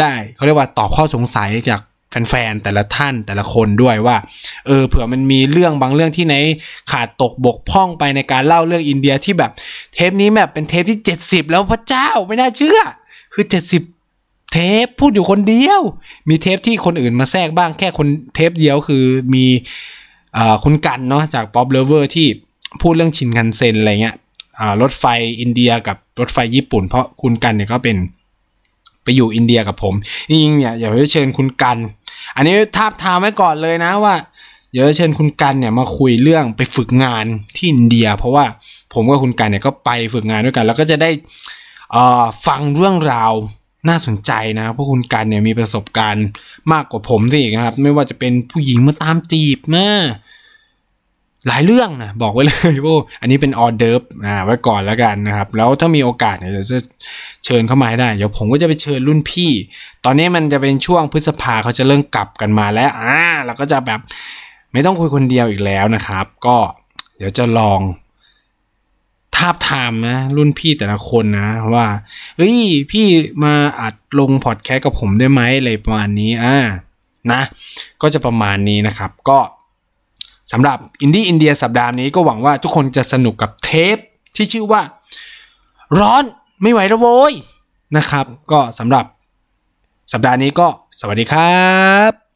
[0.00, 4.16] ได้เขาเรียกว่าตอบข้อสงสัยจากแฟนๆแต่ละท่านแต่ละคนด้วยว่า
[4.66, 6.34] เออเผื่อมันมีเรื่องบางเรื่องที่ไหน
[6.90, 9.50] ขาดตกบกพร่องไปในการเล่าเรื่องอินเดียที่แบบ
[9.94, 12.80] เทปนี้แบบเป็นเทปที่ 70 แล้วพระเจ้าไม่น่าเชื่อ
[13.34, 13.97] คือ 70
[14.52, 15.80] เทปพูดอยู่คนเดียว
[16.28, 19.44] มีเทปที่คนอื่นมาแทรกบ้างแค่คนเทปเดียวคือมี
[20.64, 22.26] คุณกันเนาะจาก Pop Lover ที่
[22.82, 24.16] พูดเรื่องชินคันเซ็นอะไรเงี้ย
[24.82, 25.04] รถไฟ
[25.40, 27.96] อินเดียกับรถไฟญี่ปุ่น เพราะคุณกันเนี่ยก็เป็น
[29.02, 29.94] ไปอยู่อินเดียกับผม
[30.28, 31.76] จริงๆเนี่ยอยากจะเชิญคุณกัน
[32.36, 34.14] อันนี้ทาบทามไว้ก่อนเลยนะว่า
[34.72, 37.24] เดี๋ยวจะเชิญคุณกันเนี่ยมาคุยเรื่องไปฝึกงาน
[37.56, 38.44] ที่อินเดีย เพราะว่า
[38.94, 41.10] ผมกับคุณกันเนี่ยก็ไปฝึกงานด้วยกัน แล้วก็จะได้
[42.46, 43.32] ฟังเรื่องราว
[43.88, 46.26] น่าสนใจนะเพราะคุณกันเนี่ยมีประสบการณ์
[46.72, 49.88] มากกว่าผมสิครับ ไม่ว่าจะเป็นผู้หญิงมาตามจีบนะ
[51.48, 56.78] หลายเรื่องนะบอกไว้เลยว่าอันนี้เป็นออเดิร์ฟอ่าไว้ก่อนแล้วกันนะครับ แล้วถ้ามีโอกาสเนี่ยจะ
[57.44, 59.50] เชิญเข้ามาได้ เดี๋ยวผมก็จะไปเชิญรุ่นพี่
[60.04, 64.00] ตอนนี้มันจะเป็นช่วงพฤษภาเขาจะเริ่มกลับกันมาแล้วอ่าเราก็จะแบบ
[64.72, 66.56] ไม่ต้องคุยคนเดียวอีกแล้วนะครับ ก็
[67.16, 67.80] เดี๋ยวจะลอง
[69.38, 71.86] ทาบทามนะ รุ่นพี่แต่ละคนนะว่า
[72.36, 72.58] เฮ้ย
[72.90, 73.06] พี่
[73.44, 76.56] มาอัดลงพอดแคสต์กับผมได้ไหมอะไรประมาณนี้อ่า
[77.32, 77.40] นะ
[78.02, 79.38] ก็จะประมาณนี้นะครับก็
[80.52, 83.96] สำหรับอินดี้อินเดียสัปดาห์นี้ก็หวังว่าทุกคนจะสนุกกับเทป
[84.36, 84.82] ที่ชื่อว่า
[86.00, 86.24] ร้อน
[86.62, 87.32] ไม่ไหวระโวย
[87.96, 89.04] นะครับ ก็สำหรับ
[90.12, 90.68] สัปดาห์นี้ก็
[91.00, 91.68] สวัสดีครั
[92.10, 92.27] บ